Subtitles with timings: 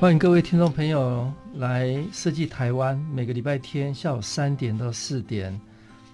[0.00, 5.60] 欢迎各位听众朋友来设计台湾，每个礼拜天下午三点到四点，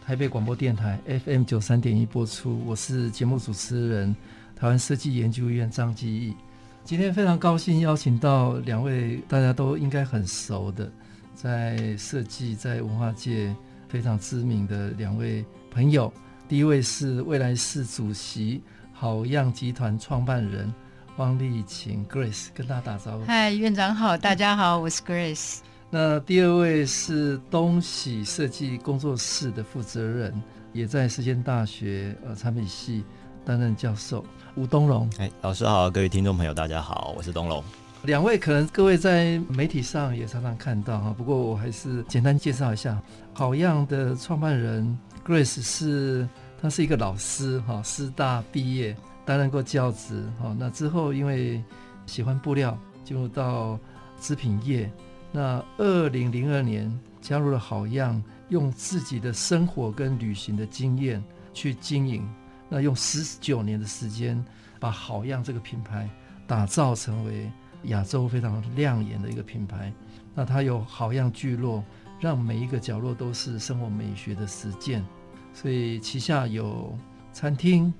[0.04, 2.60] 台北广播电台 FM 九三点一播出。
[2.66, 4.12] 我是节目主持人，
[4.56, 6.34] 台湾设计研究院张基义。
[6.82, 10.90] 今天非常高兴邀请到两位大家都应该很熟的，
[11.32, 13.54] 在设计在文化界
[13.88, 16.12] 非常知名的两位朋友。
[16.48, 18.60] 第一位是未来式主席，
[18.92, 20.74] 好样集团创办人。
[21.16, 23.24] 汪丽琴 Grace 跟大家打招呼。
[23.24, 25.60] 嗨，院长好，大家好，我是 Grace。
[25.88, 30.42] 那第二位是东喜设计工作室的负责人，
[30.74, 33.02] 也在实践大学呃产品系
[33.46, 34.22] 担任教授，
[34.56, 35.08] 吴东龙。
[35.18, 37.64] 哎，老师好，各位听众朋友，大家好，我是东龙。
[38.02, 43.00] 两位可能各位在媒体上也常常看到哈，不过我还是简单介绍一下，
[43.32, 46.28] 好样的创办人 Grace 是，
[46.60, 48.94] 他是一个老师哈，师大毕业。
[49.26, 51.62] 担任过教职，好，那之后因为
[52.06, 53.76] 喜欢布料，进入到
[54.20, 54.88] 织品业。
[55.32, 56.88] 那二零零二年
[57.20, 62.26] 加入了好样，用自己的生活跟旅行的经验去经营。
[62.68, 64.42] 那用十九年的时间，
[64.78, 66.08] 把好样这个品牌
[66.46, 67.50] 打造成为
[67.86, 69.92] 亚洲非常亮眼的一个品牌。
[70.36, 71.84] 那它有好样聚落，
[72.20, 75.04] 让每一个角落都是生活美学的实践。
[75.52, 76.96] 所以旗下有
[77.32, 77.92] 餐厅、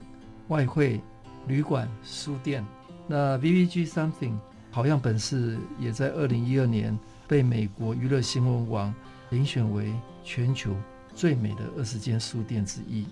[0.46, 1.00] 外汇。
[1.47, 2.64] 旅馆、书店，
[3.06, 4.34] 那 VVG Something
[4.70, 6.98] 好样本市也在二零一二年
[7.29, 8.92] 被美国娱乐新闻网
[9.30, 9.92] 遴选为
[10.24, 10.74] 全球
[11.14, 13.07] 最美的二十间书店之一。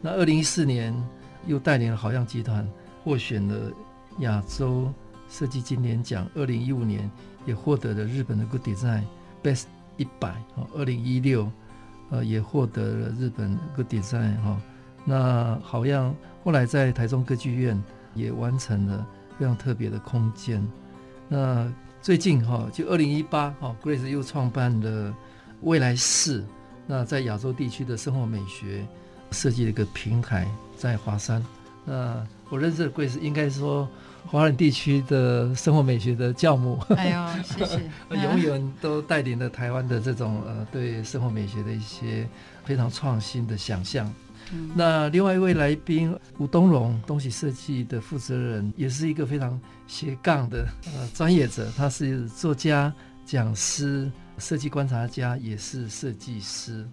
[0.00, 0.94] 那二零一四年
[1.46, 2.66] 又带领了好像集团
[3.02, 3.72] 获选了
[4.20, 4.92] 亚洲
[5.30, 7.10] 设计金点奖，二零一五年
[7.46, 9.02] 也获得了日本的 Good Design
[9.42, 9.64] Best
[9.96, 10.30] 一百。
[10.56, 11.50] 哦，二零一六
[12.10, 14.60] 呃也获得了日本 Good Design 哈。
[15.04, 16.14] 那好像
[16.44, 17.82] 后来在台中歌剧院
[18.14, 19.06] 也完成了
[19.38, 20.66] 非常特别的空间。
[21.28, 21.70] 那
[22.00, 25.14] 最近哈，就二零一八哈，Grace 又创办了
[25.62, 26.44] 未来市，
[26.86, 28.86] 那在亚洲地区的生活美学
[29.30, 31.44] 设计了一个平台，在华山。
[31.84, 33.88] 那我认识的 Grace 应该说
[34.26, 36.78] 华人地区的生活美学的教母。
[36.96, 37.90] 哎呦，谢谢。
[38.14, 42.28] 永远都带领了台湾的这种呃对生活美学的一些
[42.64, 44.10] 非常创新的想象。
[44.74, 51.70] 那另外一位来宾吴东龙，东西设计的负责人，也是一个非常斜杠的呃专业者。
[51.76, 52.92] 他是作家、
[53.24, 56.86] 讲师、设计观察家，也是设计师。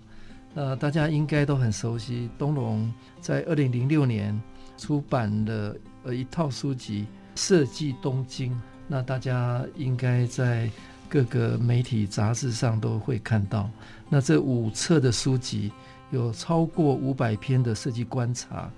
[0.53, 2.29] 呃，大家应该都很熟悉。
[2.37, 4.39] 东龙在二零零六年
[4.77, 7.05] 出版了呃一套书籍
[7.39, 8.51] 《设计东京》，
[8.87, 10.69] 那大家应该在
[11.09, 13.69] 各个媒体杂志上都会看到。
[14.09, 15.71] 那这五册的书籍。
[16.15, 18.71] 有超过五百篇的设计观察，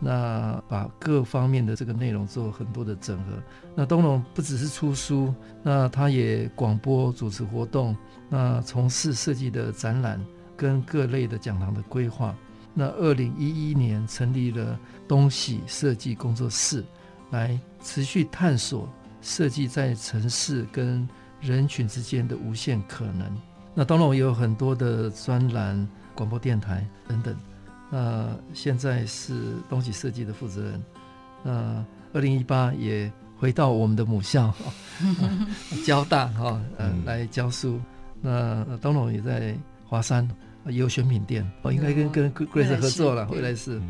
[0.00, 3.32] 那把各方面的这个内容做很多的整合。
[3.76, 5.32] 那东龙不只是出书，
[5.62, 7.94] 那他也广播主持活动，
[8.28, 10.18] 那从事设计的展览
[10.56, 12.34] 跟各类的讲堂的规划。
[12.72, 16.82] 那二零一一年成立了东喜设计工作室，
[17.30, 18.88] 来持续探索
[19.20, 21.06] 设计在城市跟
[21.40, 23.30] 人群之间的无限可能。
[23.74, 25.86] 那东龙也有很多的专栏。
[26.18, 27.36] 广播电台等等，
[27.88, 30.82] 那现在是东西设计的负责人。
[31.44, 34.52] 那二零一八也回到我们的母校，
[35.86, 37.80] 交大哈，嗯，来教书。
[38.20, 39.56] 那东龙也在
[39.86, 40.28] 华山
[40.66, 43.80] 也有选品店，我应该跟跟 Grace 合作了，未来是。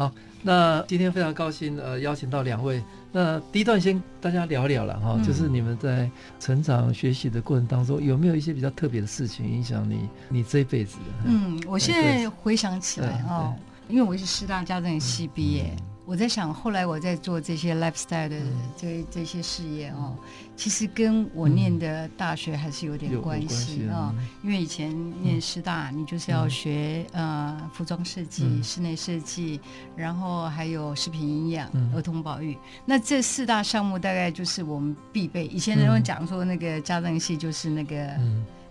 [0.00, 0.10] 好，
[0.42, 2.82] 那今天非常高兴，呃，邀请到两位。
[3.12, 11.04] 那第一段先大家聊聊了哈，嗯、就是你们在成长学习的过程当中，有没有一些比较特别的事情影响你，你这一辈子的？
[11.26, 13.54] 嗯，我现在回想起来哦，
[13.90, 15.76] 因为我是师大家政系毕业。
[16.10, 18.36] 我在想，后来我在做这些 lifestyle 的
[18.76, 20.16] 这这些事业哦，
[20.56, 24.12] 其实跟我念的大学还是有点关系啊。
[24.42, 24.92] 因为以前
[25.22, 29.60] 念师大，你就是要学呃服装设计、室内设计，
[29.94, 32.58] 然后还有食品营养、儿童保育。
[32.84, 35.46] 那这四大项目大概就是我们必备。
[35.46, 38.18] 以前人们讲说那个家政系就是那个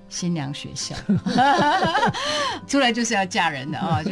[0.10, 0.96] 新娘学校，
[2.68, 4.12] 出来就是要嫁人的啊， 就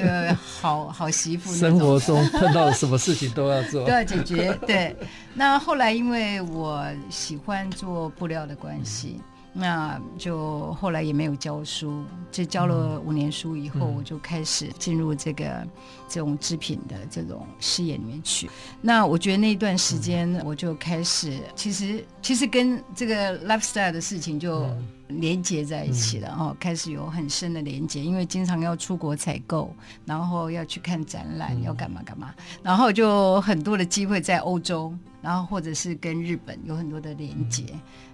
[0.62, 1.54] 好好媳妇。
[1.54, 4.54] 生活中碰到什么事情都要做， 都要解决。
[4.66, 4.96] 对，
[5.34, 9.20] 那后来因为我喜欢做布料的关系。
[9.59, 15.68] 那就后来也没有教书，就教了五年书以后，我就开始进入这个
[16.07, 18.48] 这种织品的这种事业里面去。
[18.81, 24.69] 那我觉得那一段时间，我就开始，其实其实跟这个 lifestyle 的事情就
[25.07, 29.74] 连接在一起了哦，开始有很深的连接，因为经常要出国采购，
[30.06, 32.31] 然后要去看展览，要干嘛干嘛，
[32.62, 34.94] 然后就很多的机会在欧洲。
[35.28, 37.66] 然后或者是跟日本有很多的连接，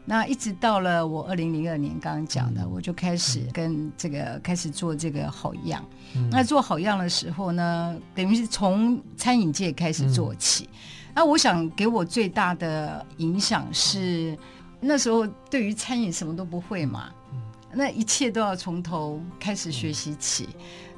[0.04, 5.86] 那一直到了我二零零二年刚刚讲的，我就开始跟这个开始做这个好样。
[6.32, 10.68] 那做好样的时候呢，等于是从餐饮界开始做起。
[11.14, 14.36] 那我想给我最大的影响是，
[14.80, 17.12] 那时候对于餐饮什么都不会嘛，
[17.72, 20.50] 那一切都要从头开始学习起。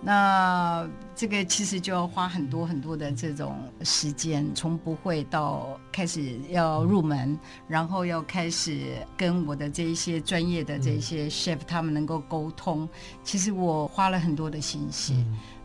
[0.08, 7.36] 那这个其实就要花很多很多的这种时间，从不会到开始要入门，
[7.68, 12.88] 然后要开始跟我的这一些专业的这些 chef 他们能够沟通。
[13.24, 15.16] 其实我花了很多的心血，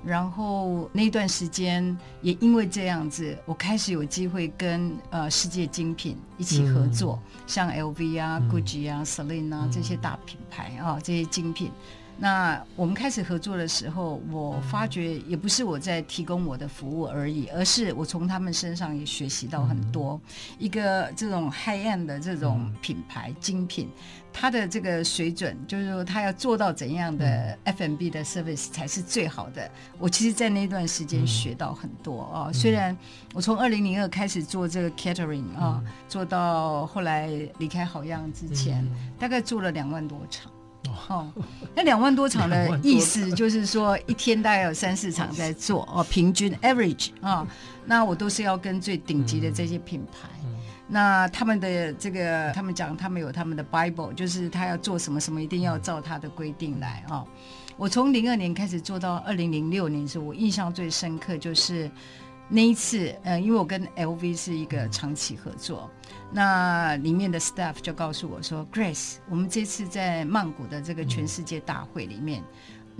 [0.02, 11.70] 然后那段时间也因为这样子，我开始有机会跟呃世界精品一起合作，像 LV 啊、Gucci 啊、Celine 啊这些大品牌啊，这些精品。
[12.22, 20.20] 那我们开始合作的时候，我发觉也不是我在提供我的服务而已，而是我从他们身上也学习到很多。
[20.58, 23.88] 一个这种 high end 的这种品牌精品，
[24.34, 29.70] 它的这个水准，就是说它要做到怎样的 F&B 的 service 才是最好的。
[29.98, 32.52] 我其实，在那段时间学到很多啊。
[32.52, 32.94] 虽然
[33.32, 38.86] 我从二零零二开始做这个 catering 啊，做到后来离开好样之前，
[39.18, 40.52] 大概做了两万多场。
[41.08, 41.32] 哦，
[41.74, 47.46] 那两万多场的意思就是说，一天大概有三四场在做哦，平均 average 啊、哦，
[47.84, 50.56] 那我都是要跟最顶级的这些品牌，嗯、
[50.88, 57.26] 那他们的这个，他们讲他们有他们的 Bible，就是他要做什么什么，一定要照他的规定来啊、哦。
[57.76, 61.90] 我从零二年开始做到二零零六年的时候，我印象最深刻就是
[62.52, 65.88] 那一次，呃，因为我跟 LV 是一个长期合作。
[66.32, 72.42] 那里面的 staff 就告诉我说：“Grace，我们这次在曼谷的这个全世界大会里面，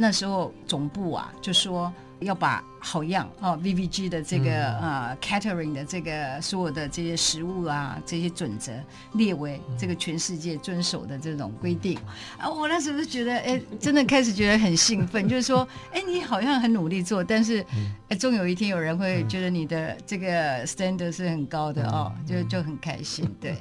[0.01, 8.71] 那时候总部啊就说。”要把好样哦，VVG 的这个、嗯、呃 catering 的这个所有的这些食物啊，这些准则
[9.15, 11.99] 列为这个全世界遵守的这种规定。
[12.37, 17.65] 啊，我那时候就觉得，哎，真的开始觉得很兴奋， 就是说，哎，你好像很努力做，但是，
[18.11, 23.57] 哎，终有一天有人会觉得你的这个 standard 是很高的哦，就就很开心，对。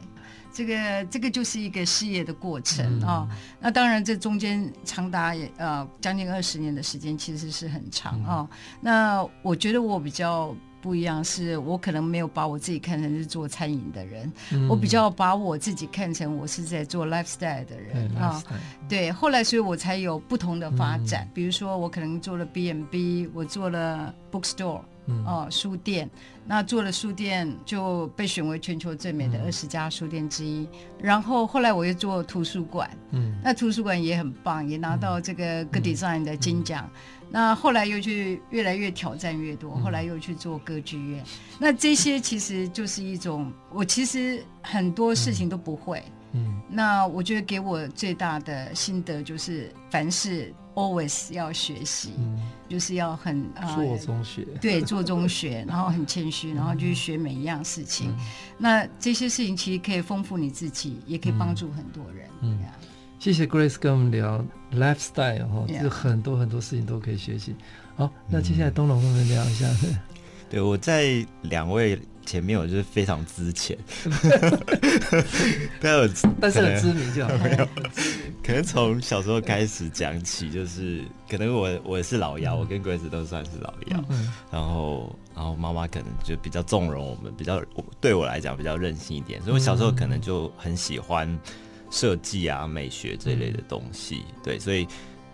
[0.60, 3.28] 这个这个就是一个事业的过程啊、嗯哦，
[3.62, 8.50] 那当然这中间长达呃将近二十年的时间，其实是很长啊、哦。
[8.82, 18.44] 那我觉得我比较不一样，是我可能没有把我自己看成是做餐饮的人，嗯、我比较把我自己看成我是在做 lifestyle 的人啊。
[18.90, 24.82] 对，后来所以我才有不同的发展，嗯、比如说我可能做了 B&B，我做了 bookstore。
[25.26, 26.10] 哦，书店，
[26.46, 30.62] 那做了书店就被选为全球最美的二十家书店之一。
[30.62, 30.68] 嗯、
[31.02, 36.86] 然后后来我又做图书馆，嗯，那图书馆也很棒，也拿到这个 Good Design 的金奖。
[36.86, 36.96] 嗯。
[37.22, 41.24] 嗯、那后来又去越来越挑战越多，后来又去做歌剧院。
[41.24, 41.28] 嗯、
[41.60, 46.04] 那这些其实就是一种，我其实很多事情都不会。
[46.32, 53.46] 嗯，那我觉得给我最大的心得就是，凡事 always 要学习，嗯、就是要很
[53.76, 58.12] 做中学，呃、 对，做中学，然后很谦虚，然后去学每一样事情。
[58.12, 58.26] 嗯、
[58.58, 62.30] 那这些事情其实可以丰富你自己，也可以帮助很多人。
[62.42, 62.58] 嗯，
[63.20, 64.44] 谢谢 Grace 跟我们聊
[64.74, 67.54] lifestyle 哈，就很多很多事情都可以学习。
[67.98, 69.68] 好，那接下来东龙跟我们聊一下。
[70.50, 72.00] 对，我在两位。
[72.26, 73.76] 前面我就是非常之前，
[75.82, 76.08] 但有
[76.40, 77.34] 但是很知名就好。
[77.40, 77.68] 没有，
[78.50, 84.04] 可能从小时候开始讲起，就是可能我我是老幺，嗯、我跟 Grace 都算是老幺。
[84.10, 87.62] 嗯、然后然后妈妈可能就比较纵容我们，比较
[88.02, 91.40] 对我来讲比较任性一点，所以我小时候可能就很喜欢
[91.92, 94.24] 设计啊、美学这一类的东西。
[94.30, 94.88] 嗯、对，所以。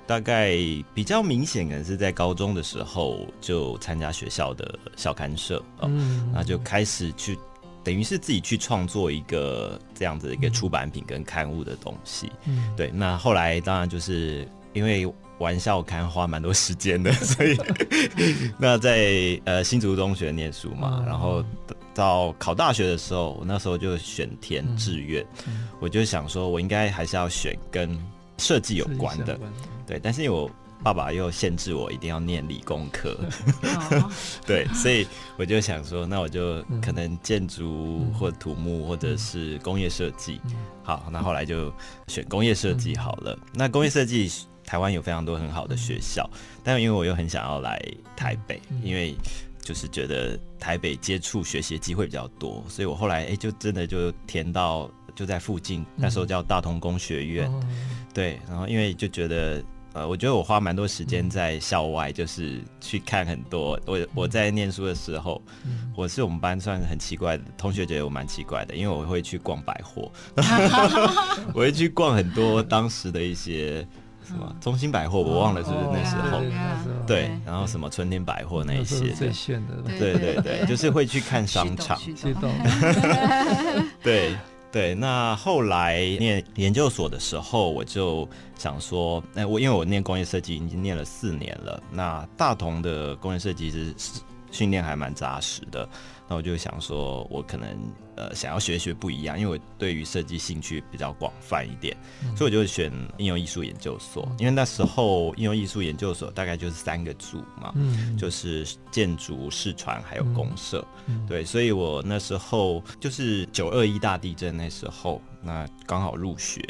[0.08, 0.56] 大概
[0.94, 7.36] 比较明显，可能是在高中的时候就参加学校的校刊社，嗯，那就开始去，
[7.86, 12.92] 等于是自己去创作一个这样子的一个出版品跟刊物的东西，嗯，对。
[12.92, 17.58] 那后来当然就是因为玩校刊花蛮多时间的， 所以
[18.60, 21.42] 那在呃新竹中学念书嘛，然后
[21.94, 25.26] 到考大学的时候，我那时候就选填志愿，
[25.80, 27.98] 我就想说我应该还是要选跟。
[28.38, 29.40] 设计有关的，
[29.88, 29.98] 对。
[29.98, 30.52] 但是我
[30.86, 33.18] 爸爸又限制我一定要念理工科，
[34.46, 40.40] 对，所以我就想说，那我就可能建筑或土木或者是工业设计。
[40.84, 41.74] 好，那后来就
[42.08, 43.36] 选工业设计好了。
[43.52, 44.32] 那工业设计
[44.64, 46.30] 台湾有非常多很好的学校，
[46.64, 47.82] 但因为我又很想要来
[48.16, 49.16] 台北，因为
[49.60, 57.52] 就是觉得台北接触学习的机会比较多，所以我后来哎、欸、就真的就填到就在附近，那时候叫大同工学院。
[58.14, 59.62] 对，然后因为就觉得，
[59.96, 63.80] 呃，我觉得我花蛮多时间在校外，就是去看很多。
[63.86, 65.42] 我我在念书的时候，
[65.96, 70.12] 我是我们班算很奇怪的同学，觉得我蛮奇怪的，因为我会去逛百货，
[71.56, 73.88] 我会去逛很多当时的一些
[74.28, 76.42] 什么中心百货，我忘了是不是那时候，
[77.08, 81.98] 对，然后什么春天百货那一些最炫的，对对对，就是会去看商场，
[84.04, 84.36] 对。
[84.76, 88.28] 对，那后来念研究所的时候，我就
[88.58, 93.96] 想说，哎，我因为我念工业设计已经念了四年了，那大同的工业设计是
[94.52, 95.88] 训练还蛮扎实的。
[96.28, 97.70] 那我就想说，我可能
[98.16, 104.28] 呃想要学学不一样，因为我对于设计兴趣比较广泛一点，嗯、所以我就选应用艺术研究所。
[104.40, 110.86] 因为那时候应用艺术研究所大概就是三个组嘛，嗯、就是建筑、视传还有公社。
[111.06, 116.62] 嗯、对，所以我那时候就是九二一大地震那时候，那刚好入学，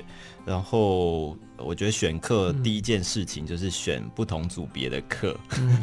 [0.46, 1.38] 然后。
[1.58, 5.78] 我觉得选课第一件事情就是选不同组别的课，嗯、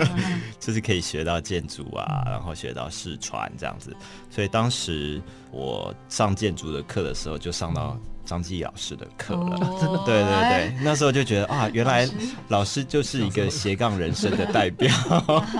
[0.58, 3.94] 就是可以学到建筑啊，然后学到视传这样子。
[4.30, 7.98] 所以当时我上建筑的课的时候，就上到
[8.32, 9.58] 张继老师的课了。
[9.60, 12.08] 哦、 对对对，那时候就觉得啊，原来
[12.48, 14.90] 老师就是一个斜杠人生的代表。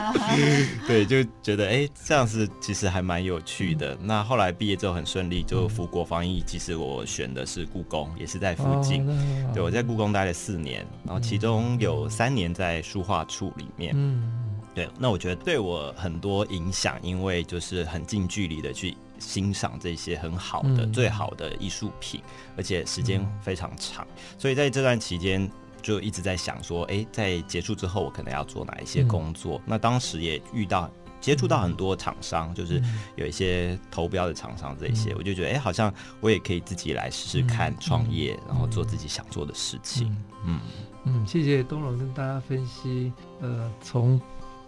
[0.89, 3.97] 对，就觉得哎、欸，这样子其实还蛮有趣的。
[4.01, 6.43] 那后来毕业之后很顺利，就服国防役。
[6.47, 9.07] 其实我选的是故宫，也是在附近。
[9.07, 13.93] 哦对，我在故宫待了四年，然后其中有三年在书画处里面。
[13.95, 14.33] 嗯，
[14.75, 22.21] 对，那我觉得对我很多影响，因为就是很近距离的去欣赏这些很好的、嗯、最好的艺术品，
[22.57, 25.51] 而且时间非常长，嗯、所以在这段期间
[25.81, 29.59] 就一直在想说，哎，在结束之后我可能要做哪一些工作？
[29.59, 30.91] 嗯、那当时也遇到。
[31.23, 32.83] 接触到很多厂商，就是
[33.15, 40.09] 有一些投标的厂商，这些、嗯、我就觉得，哎、欸，好像我也可以自己来试试看创业，嗯、然后做自己想做的事情。
[40.45, 40.59] 嗯。
[41.05, 44.21] 嗯，嗯，谢谢东龙跟大家分析，呃，从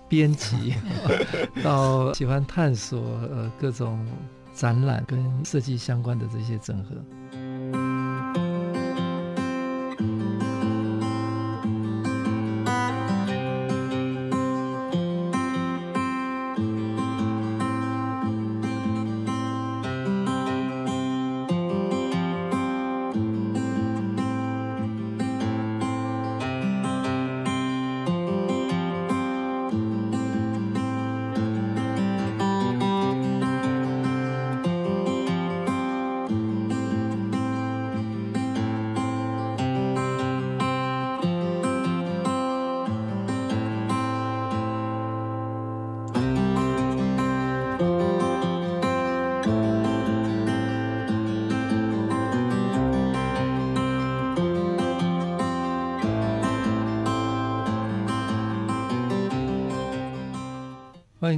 [0.09, 0.77] 编辑
[1.61, 4.07] 到喜欢探索呃各种
[4.55, 6.97] 展览跟设计相关的这些整合。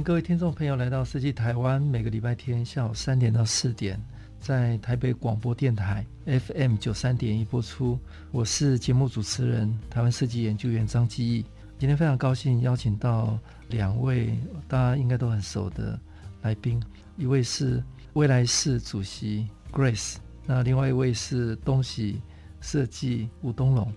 [0.07, 4.01] 各位听众朋友来到设计台湾，每个礼拜天下午三点到四点，
[4.39, 7.99] 在台北广播电台 FM 九三点一播出。
[8.31, 11.43] 我是节目主持人台湾设计研究员张基义。
[11.77, 13.37] 今天非常高兴邀请到
[13.67, 15.99] 两位大家应该都很熟的
[16.41, 16.81] 来宾，
[17.17, 17.83] 一位是
[18.13, 22.21] 未来式主席 Grace，那另外一位是东喜
[22.61, 23.93] 设计吴东龙。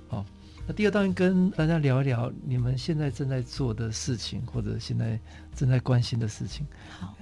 [0.70, 0.72] 好。
[0.72, 5.18] 第二，当然跟大家聊一聊你们现在正在做的事情，或者现在
[5.54, 6.66] 正在关心的事情。
[6.98, 7.14] 好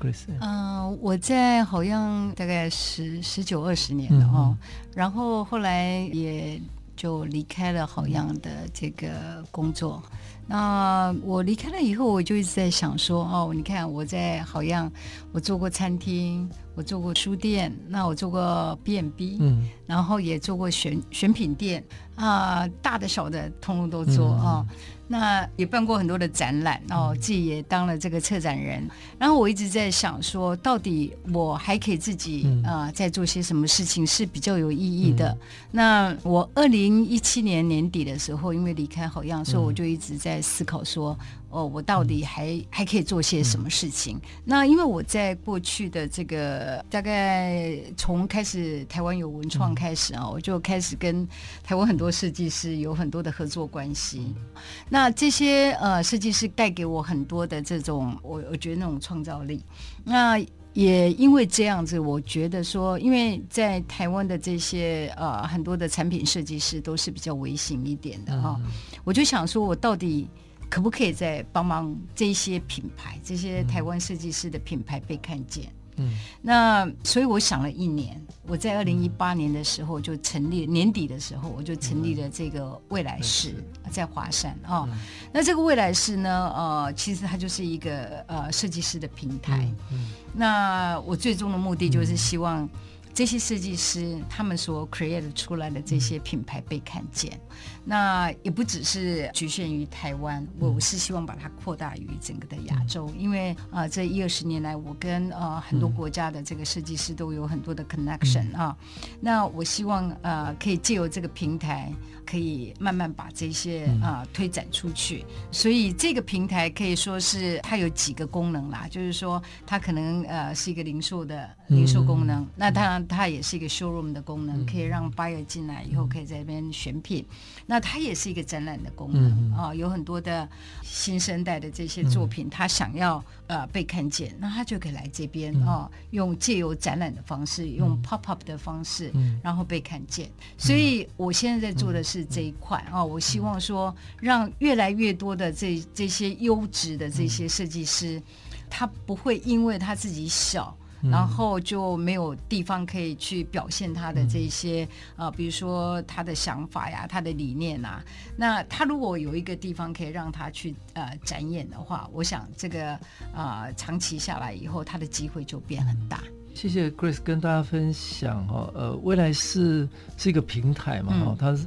[0.00, 0.24] ，Grace。
[0.40, 6.60] 嗯、呃，我在好像大概十十九二十年了哦，嗯、然后后来也
[6.94, 10.02] 就离开了好样的这个工作。
[10.46, 14.90] 那我离开了以后，我就一直在想说，哦，你看我在好样，
[15.32, 16.50] 我做过餐厅，
[16.80, 21.84] 我做过书店，那我做过 B&B，嗯，然后也做过选选品店。
[22.14, 24.66] 啊，大的小的通通都做啊、嗯哦，
[25.08, 28.86] 那也办过很多的展览，然后自己也当了这个策展人。
[29.18, 35.30] 然后我一直在想说，到底我还可以自己啊、呃，在做些什么事情是比较有意义的。
[35.30, 35.38] 嗯、
[35.70, 41.18] 那我二零一七年年底的时候，因为离开好样，所以我就一直在思考说。
[41.50, 44.16] 哦，我到底还、嗯、还可以做些什么事情？
[44.16, 51.28] 嗯、那因为我在过去的这个大概从开始台湾有文创开始啊，嗯、我就开始跟
[51.62, 54.20] 台湾很多设计师有很多的合作关系。
[54.20, 59.62] 嗯、那这些呃设计师带给我很多的这种我我觉得那种创造力。
[60.04, 60.38] 那
[60.72, 68.70] 也因为这样子，我觉得说，因为在台湾的这些呃很多的产品设计师都是比较微型一点的哈，嗯、
[69.02, 70.28] 我就想说，我到底
[70.70, 75.70] 可不可以再帮忙这些品牌，这些台湾设计师的品牌被看见？
[75.96, 84.88] 嗯，那所以我想了一年，我在二零一八年的时候就成立，年底的时候我就成立了这个未来市，在华山啊。
[85.32, 89.68] 那这个未来市呢，呃，其实它就是一个呃设计师的平台。
[89.90, 92.66] 嗯那我最终的目的就是希望。
[93.12, 108.76] 这些设计师他们所 create 出来的这些品牌被看见，嗯、那也不只是局限于台湾，我我是希望把它扩大于整个的亚洲，嗯、因为啊、呃，这一二十年来，我跟呃很多国家的这个设计师都有很多的 connection、嗯、啊，
[109.20, 111.92] 那我希望呃可以借由这个平台。
[112.26, 130.48] 可以慢慢把这些啊、呃、推展出去，所以这个平台可以说是它有几个功能啦，就是说它可能呃是一个零售的零售功能，嗯、那当然它也是一个 showroom 的功能，嗯、可以让 buyer 进来以后可以在这边选品，嗯、那它也是一个展览的功能啊、有很多的
[130.82, 140.28] 新生代的这些作品，他想要呃被看见，那他就可以来这边啊、呃，用借由展览的方式，用 pop up 的方式，嗯、然后被看见。
[140.58, 142.26] 所以我现在在做的是。
[142.30, 148.22] 这一块啊，我希望说，让越来越多的这这些优质的这些设计师，
[148.70, 158.02] 他不会因为他自己小，然后就没有地方可以去表现他的这些啊，比如说他的想法呀、他的理念啊。
[158.36, 162.92] 那他如果有一个地方可以让他去呃展演的话，我想这个
[163.32, 166.22] 啊、呃、长期下来以后，他的机会就变很大。
[166.54, 171.66] 谢谢 Grace 跟大家分享哦，呃，未来是是一个平台嘛，哦，它是。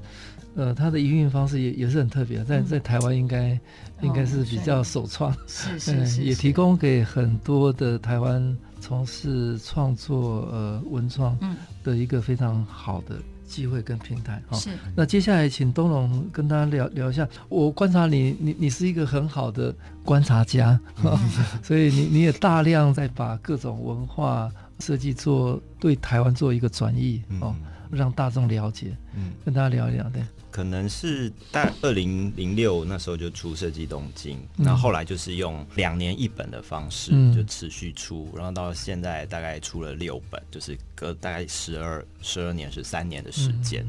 [0.56, 3.60] 呃，它的营运方式也也是很特别，在在台湾应该、嗯、
[4.04, 11.40] 应该是比较首创，是是 是，也提供给很多的台湾从事创作呃文创
[11.86, 13.16] 的一个非常好的
[13.48, 14.58] 机会跟平台哈。
[14.58, 14.72] 是。
[14.94, 21.18] 那接下来请东龙跟大家聊聊一下，我观察你，你你是一个很好的观察家，嗯、
[21.64, 30.22] 所以你你也大量在把各种文化设计做对台湾做一个转译哦，嗯、让大众了解，嗯，跟大家聊一聊对。
[30.54, 43.84] 可能是在二零零六那时候就出设计东京，然后后来就是用两年一本的方式就持续出，然后到现在大概出了六本，就是隔大概十二十二年十三年的时间，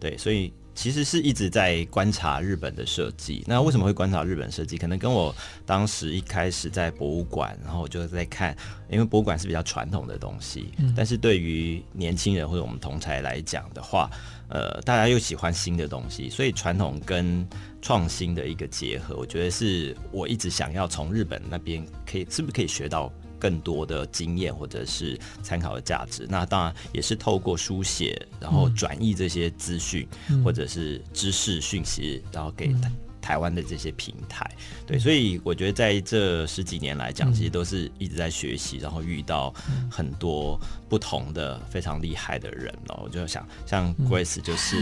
[0.00, 3.44] 对，所以其实是一直在观察日本的设计。
[3.46, 4.76] 那为什么会观察日本设计？
[4.76, 5.32] 可能跟我
[5.64, 8.56] 当时一开始在博物馆，然后我就在看，
[8.90, 14.10] 因为博物馆是比较传统的东西，但是对于年轻人或者我们同才来讲的话。
[14.48, 17.46] 呃，大家又喜欢新的东西，所以传统跟
[17.82, 26.26] 创新的一个结合，我觉得是我一直想要从日本那边可以是不是可以学到更多的经验或者是参考的价值。
[26.28, 32.90] 那当然也是透过书写，然后转译这些资讯、嗯、或者是知识讯息，然后给他。
[33.20, 34.50] 台湾的这些平台，
[34.86, 39.52] 对，所以我觉得在这十几年来讲，其实都是一直在学习，然后遇到
[39.90, 43.02] 很多不同的非常厉害的人哦。
[43.04, 44.76] 我就想，像 Grace 就是。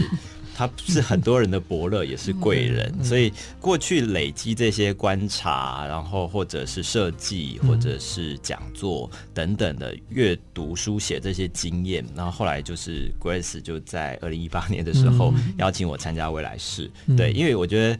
[0.57, 17.99] 他是很多人的伯乐，也是贵人，所以过去累积这些观察，然后或者是设计，或者是讲座等等的阅读书写这些经验，然后后来就是 Grace 就在二零一八年的时候邀请我参加未来式，对，因为我觉得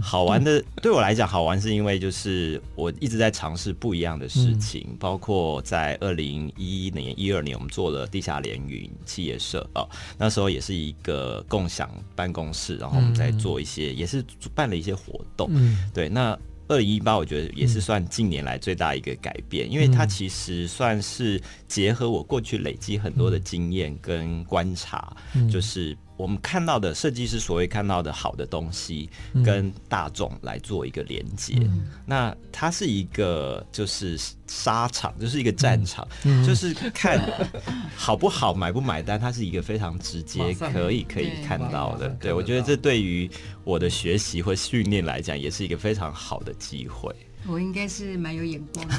[0.00, 11.86] 好玩的，对我来讲好玩是因为就是我一直在尝试不一样的事情，包括在二零一一年、一二年我们做了地下联云企业社哦，那时候也是一个共享。
[12.14, 15.48] 办公室，然后我们在做一些，嗯、也是办了一些活动。
[15.52, 25.96] 嗯、对，那二零一八我觉得也是算近年来最大一个改变，嗯、因为它其实算是结合我过去累积很多的经验跟观察，嗯、就是。
[26.18, 29.08] 我们看到的设计师所谓看到的好的东西，
[29.44, 31.54] 跟大众来做一个连接。
[31.60, 37.18] 嗯、那它是一个就是沙场，就是一个战场，嗯、就是看
[37.96, 42.08] 好不好买不买单，它是一个非常直接可以可以看到的。
[42.20, 43.30] 对，我觉得这对于
[43.62, 47.14] 我的学习或训练来讲，也是一个非常好的机会。
[47.46, 48.94] 我应该是蛮有眼光的。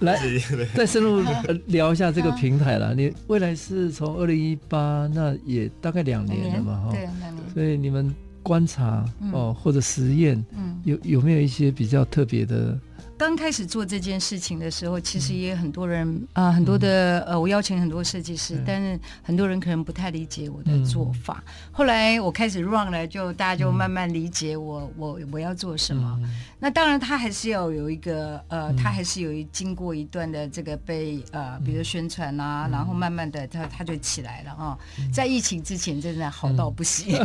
[0.00, 0.18] 来，
[0.74, 1.22] 再深入
[1.66, 2.94] 聊一下这个平台了。
[2.94, 6.80] 你未来是从二零一八，那也大概两年了嘛？
[6.86, 7.44] 哈，对，两年。
[7.54, 10.44] 所以你们观察哦，或者实验，
[10.84, 12.78] 有有没有一些比较特别的？
[13.18, 21.42] 刚开始做这件事情的时候，其实也很多人啊、呃，很多的呃，我邀请很多设计师，但是很多人可能不太理解我的做法。
[21.72, 26.20] 后来我开始 run 了，就大家就慢慢理解我，我我要做什么。
[26.58, 34.76] 那当然，他还是要有一个呃，他还是有一经过一段的这个被呃，比如宣传啊，然后慢慢的他他就起来了啊。
[35.10, 37.18] 在疫情之前，真的好到不行，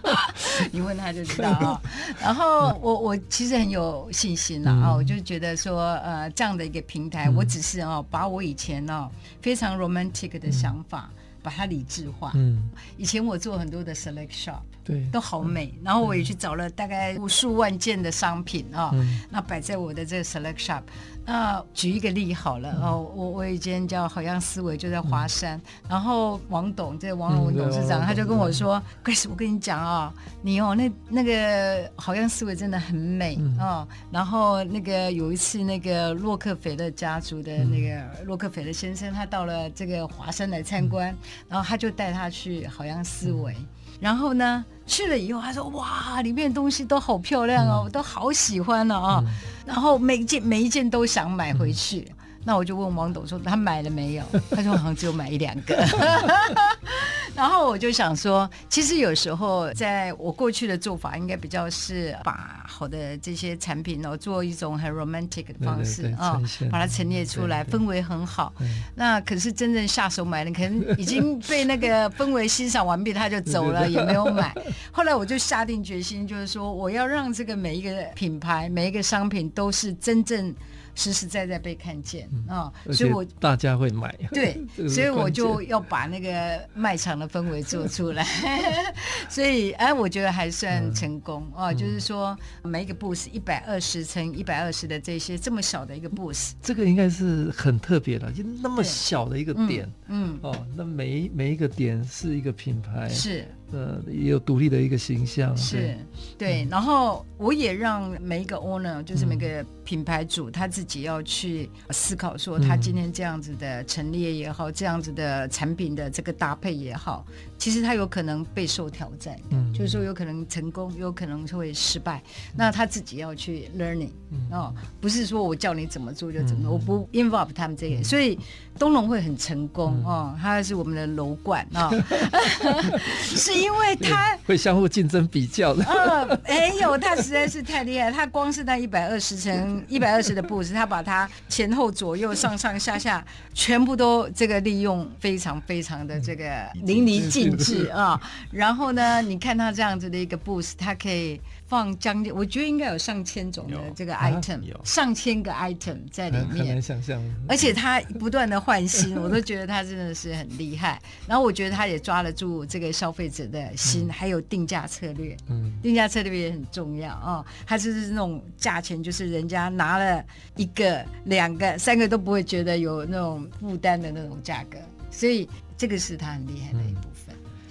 [0.72, 1.82] 你问他就知道啊。
[2.20, 5.14] 然后我我其实很有信心了啊，我就。
[5.26, 9.10] 觉得说，呃，这样的一个平台，嗯、我只是哦，把我以前哦
[9.42, 12.30] 非常 romantic 的想法，嗯、把它理智化。
[12.36, 15.74] 嗯，以前我做很多的 select shop，对，都好美。
[15.78, 18.94] 嗯、然后我也去找了大概无数万件的商品啊，
[19.28, 20.82] 那摆在我的这个 select shop。
[21.26, 25.60] 那举一个例好了哦，我我有一间叫好像思维，就在华山。
[25.88, 33.86] 然后王董，这个王荣文董事长，他就跟我说：“Grace，我跟你讲啊，你哦那那个好像思维真的很美哦。
[34.12, 41.12] 然后那个有一次，那个洛克菲勒家族的那个洛克菲勒先生，他到了这个华山来参观，
[41.48, 43.56] 然后他就带他去好像思维。
[44.00, 49.24] 然后呢，去了以后，他说：哇，里面的东西都好漂亮哦，我都好喜欢了啊。”
[49.66, 52.15] 然后每一件每一件都想买回去，嗯、
[52.46, 54.24] 那我就问王董说他买了没有？
[54.54, 55.74] 他说好像只有买一两个。
[57.34, 68.54] 然后我就想说，其实有时候在我过去的做法，应该比较是把好的这些产品哦，做一种很 romantic 的方式啊，把它陈列出来，氛围很好。
[68.94, 74.54] 那可是真正下手买的，可能已经 被那个氛围欣赏完毕，他就走了，也没有买。
[74.92, 80.54] 后来我就下定决心，就是说我要让这个每一个品牌、每一个商品都是真正。
[80.96, 84.12] 实实在在被看见啊，嗯哦、所以我大家会买。
[84.32, 88.26] 对， 所以我就要把那个卖场的氛围做出来。
[89.28, 103.46] 所以哎，我觉得还算成功啊、嗯哦，就是说每一个 booth 一百二十乘一百二十的这些这么小的一个 booth，这个应该是很特别的，就那么小的一个点，嗯，嗯哦，那每一每一个点是一个品牌，是。
[103.72, 105.96] 呃，也有独立的一个形象，是
[106.38, 106.66] 对。
[106.70, 117.26] 然后我也让每一个 owner，就是每个品牌主，他自己要去思考，说他今天这样子的陈列也好，这样子的产品的这个搭配也好，
[117.58, 122.22] 其实他有可能备受挑战，嗯，就是说有可能成功，有可能会失败。
[122.56, 124.10] 那他自己要去 learning，
[124.50, 128.38] 哦，不是说我叫你怎么做就怎么，我不 involve 他们这些，所以
[128.78, 131.90] 东龙会很成功哦，他是我们的楼冠啊，
[133.20, 133.56] 是。
[133.66, 135.82] 因为他会相互竞争比较的。
[135.88, 138.12] 呃，哎呦，他实在是太厉害。
[138.12, 148.20] 他光是那一百二十乘一百二十的布置，他把它前后左右上上下下全部都这个利用非常非常的这个淋漓尽致啊。
[148.50, 151.40] 然后呢，你看他这样子的一个 booth，，它可以。
[151.68, 157.20] 放将近，我觉得应该有上千种的这个 item，有上千个 item 在里面，很难想象。
[157.48, 161.02] 而且他不断的换新， 我都觉得他真的是很厉害。
[161.26, 167.44] 然后我觉得他也抓得住这个消费者的心，还有定价策略，嗯，定价策略也很重要啊。
[167.66, 174.78] 他就是那种价钱，就是人家拿了一个、两个、三个都不会觉得有那种负担的那种价格，
[175.10, 177.25] 所以这个是他很厉害的一部分，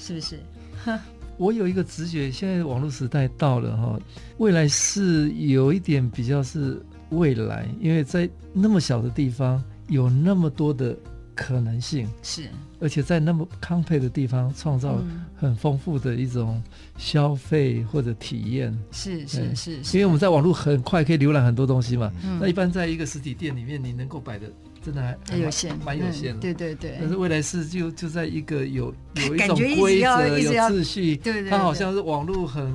[0.06, 0.40] 是不是？
[1.38, 4.00] 我有一个直觉，现在网络时代到了哈，
[4.38, 10.96] 未来是有一点比较是未来，因为在那么小的地方有那么多的
[11.34, 12.48] 可能性，是，
[12.80, 15.04] 而且在那么康沛的地方创造
[15.36, 16.64] 很丰富的一种
[16.98, 24.48] 消费或者体验，是是是，是，因为我们在网络很快可以浏览很多东西嘛，嗯、那一般在一个实体店里面，你能够摆的。
[24.86, 26.40] 真的还很有限，蛮有限的。
[26.42, 26.98] 对对对。
[27.00, 31.50] 但是未来是就就在一个有有一种 规则、有秩序， 对对。
[31.50, 32.72] 它好像是网络很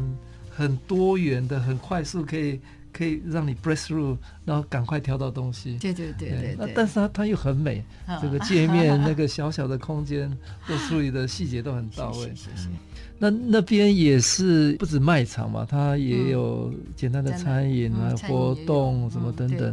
[0.50, 2.58] 很多元的、很快速，可以
[2.92, 5.78] 可以让你 break through，然后赶快挑到东西。
[5.78, 6.56] 对对对对。
[6.58, 7.84] 那但是它它又很美，
[8.20, 10.28] 这个界面那个小小的空间，
[10.66, 12.26] 都处理的细节都很到位。
[12.34, 12.68] 谢谢
[13.22, 19.72] 那那边也是不止卖场嘛，它也有简单的餐饮啊、活动什么等等。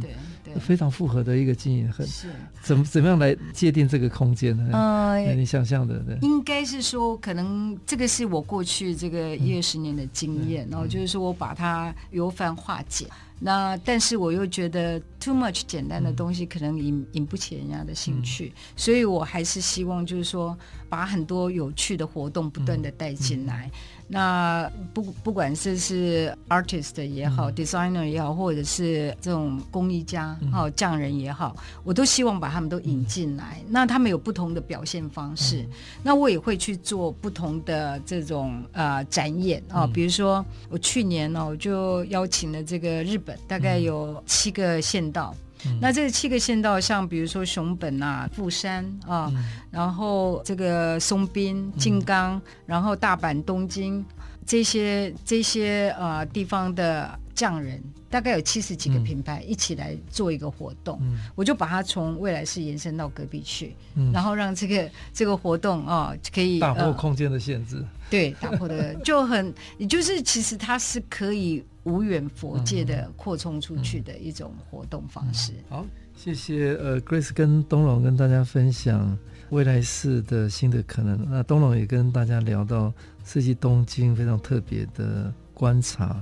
[0.59, 2.27] 非常复合的一个经营，很是。
[2.61, 4.69] 怎么怎么样来界定这个空间呢？
[4.73, 13.07] 呃，你想象的，对，应该是说，可能这个是我过去这个一二十年的经验，嗯、然后就是说我把它由繁化简。
[13.39, 20.57] 那但是我又觉得 too much 简单的东西可能引引不起人家的兴趣，嗯、所以我还是希望就是说，
[20.89, 23.67] 把很多有趣的活动不断的带进来。
[23.67, 23.69] 嗯。
[23.69, 33.57] 嗯那不不管是是 artist 也好、嗯、，designer 也好，或者是这种工艺家、嗯、哦匠人也好，我都希望把他们都引进来。
[33.65, 35.69] 嗯、那他们有不同的表现方式，嗯、
[36.03, 39.61] 那我也会去做不同的这种呃展演。
[39.69, 39.89] 啊、哦。
[39.93, 45.35] 比如说我去年呢、哦，我就邀请了这个日本，大概有七个县道。
[45.65, 54.05] 嗯、那这七个县道，像比如说熊本啊、富山啊，嗯、然后这个松滨、金刚，嗯、然后大阪、东京
[54.45, 60.99] 这些这些呃地方的匠人，大概有七十几个品牌一起来做一个活动。
[61.01, 67.77] 嗯、我就把它从未来市延伸到隔壁去，嗯、然后让这个这个活动啊可以打破空间的限制。
[67.77, 71.63] 呃、对，打破的就很，也就是其实它是可以。
[71.87, 75.53] 无远佛界的扩充出去的一种活动方式。
[75.53, 79.17] 嗯嗯、好，谢谢呃，Grace 跟东龙跟大家分享
[79.49, 81.25] 未来世的新的可能。
[81.29, 86.21] 那东龙也跟大家聊到设计东京非常特别的观察。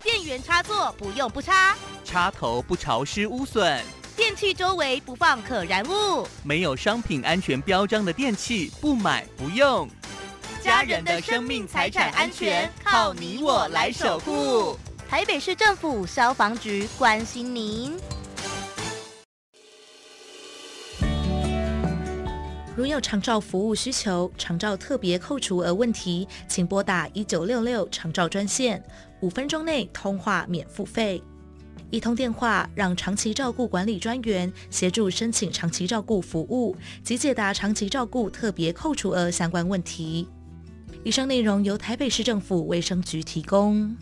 [0.00, 3.82] 电源插座不用不插，插头不潮湿污损，
[4.16, 6.24] 电器周围不放可燃物。
[6.44, 9.88] 没有商品安全标章的电器不买不用。
[10.62, 14.78] 家人的生命财产安全靠你我来守护。
[15.08, 17.98] 台北市政府消防局关心您。
[22.76, 28.80] 如有长照服务需求、长照特别扣除额问题，请拨打一九六六长照专线，
[29.20, 31.22] 五分钟内通话免付费。
[31.90, 40.28] 一通电话，让长期照顾管理专员协助申请长期照顾服务及解答长期照顾特别扣除额相关问题。
[41.02, 43.96] 以上内容由台北市政府卫生局提供。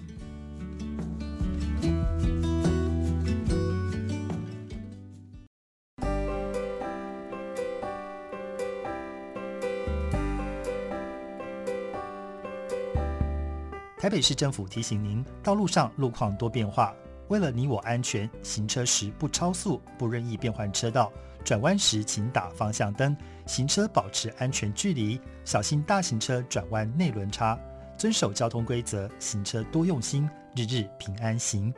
[14.07, 16.95] 台北市政府提醒您：道路上路况多变化，
[17.27, 21.13] 为了你我安全，行车时不超速，不任意变换车道，
[21.45, 23.17] 转弯时请打方向灯，
[23.47, 27.59] 行车保持安全距离，小心大型车转弯内轮差，
[27.99, 31.75] 遵守交通规则，行车多用心，日日平安行。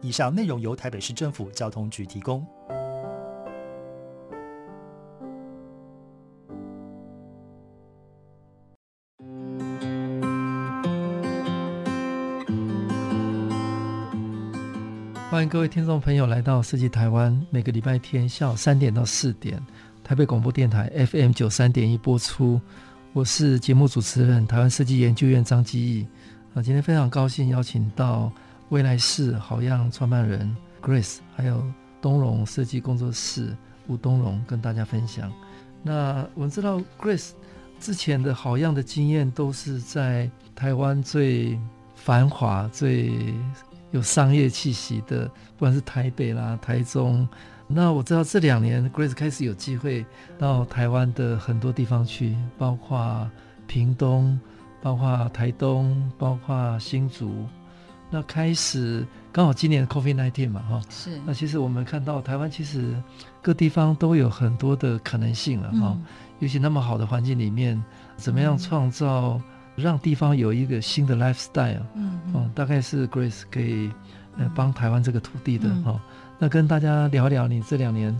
[0.00, 2.46] 以上内容由台北市政府交通局提供。
[15.38, 19.64] 欢迎各位听众朋友来到设计台湾，每个礼拜天下午三点到四点，
[20.02, 22.60] 台北广播电台 FM 九三点一播出。
[23.12, 26.08] 我是节目主持人台湾设计研究院张基义。
[26.54, 28.32] 啊，今天非常高兴邀请到
[28.70, 31.64] 未来式好样创办人 Grace，还有
[32.02, 35.32] 东龙设计工作室吴东龙跟大家分享。
[35.84, 37.30] 那我们知道 Grace
[37.78, 41.56] 之前的好样的经验都是在台湾最
[41.94, 43.12] 繁华、最
[43.90, 47.28] 有商业气息的，不管是台北啦、台中，
[47.66, 50.04] 那我知道这两年 Grace 开始有机会
[50.38, 53.30] 到台湾的很多地方去，包括
[53.66, 54.38] 屏东、
[54.82, 57.46] 包括台东、包括新竹，
[58.10, 61.20] 那开始刚好今年 COVID-19 嘛，哈，是。
[61.26, 62.94] 那其实我们看到台湾其实
[63.42, 66.04] 各地方都有很多的可能性了，哈、嗯。
[66.40, 67.82] 尤其那么好的环境里面，
[68.16, 69.40] 怎么样创造
[69.78, 71.80] 让地方有一个新的 lifestyle？
[71.94, 73.90] 嗯，嗯，哦，大概是 Grace 可以
[74.36, 76.00] 呃帮台湾这个土地的哈。
[76.38, 78.16] 那跟大家聊聊你这两年。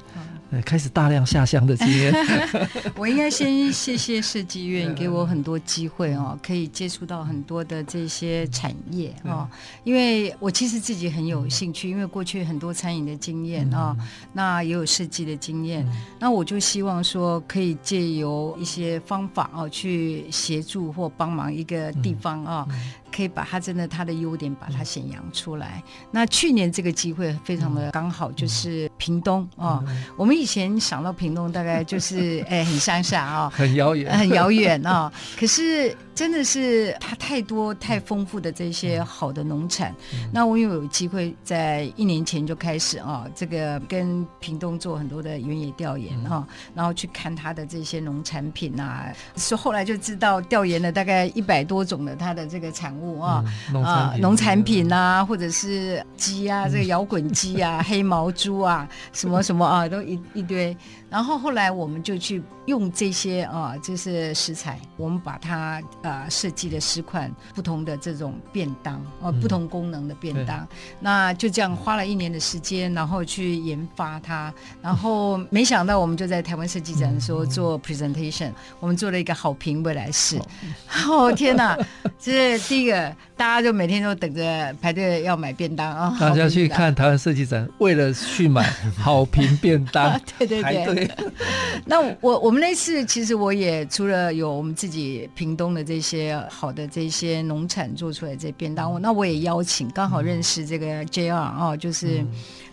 [0.50, 2.14] 呃，开始大量下乡的经验，
[2.96, 9.46] 我应该先谢谢设计院给我很多机会哦，可以接触到很多的这些产业哦。
[9.84, 13.94] 因为我其实自己很有兴趣，因为过去很多餐饮的经验啊，
[14.32, 15.86] 那也有设计的经验，
[16.18, 22.66] 那我就希望说可以借由一些方法哦，去协助或帮忙一个地方啊。
[23.10, 25.82] 可以把它真的它的优点把它显扬出来。
[26.10, 29.82] 那去年这个机会非常的刚好，就是屏东哦。
[30.16, 35.10] 我们以前想到屏东，大概就是 哎很乡下啊，很遥远，很遥远啊。
[35.38, 35.96] 可是。
[36.18, 49.06] 真的是它太多太丰富的这些好的农产，嗯、那我又有机会在一年前就开始啊，这个跟屏东做很多的原野调研哈，嗯、然后去看它的这些农产品啊，
[49.36, 60.76] 所以后来就知道调研了大概一百多种的它的这个产物啊，嗯、啊农产品啊，或者是鸡啊，这个摇滚鸡啊，嗯、 黑毛猪啊，什么什么啊，都一一堆。
[61.10, 70.58] 然后后来我们就去用这些啊，就是食材，我们把它啊设计了十款不同的这种便当哦，嗯、不同功能的便当。
[70.66, 70.68] 对
[71.00, 74.52] 那就这样花了一年的时间，然后去研发它。
[74.82, 80.38] 然后没想到我们就在台湾设计展的时候做 presentation，、嗯、我们做了一个好评未来式。
[81.08, 81.78] 哦天哪！
[82.18, 86.16] 这是第一个，大家就每天都等着排队要买便当啊！
[86.20, 88.62] 大家去看台湾设计展，为了去买
[88.98, 90.97] 好评便当，对 对对。
[91.86, 102.24] 那我我们那次其实我也除了有我们自己屏东的这些好的这些农产做出来这便当，那我也邀请刚好认识这个 JR 哦，就是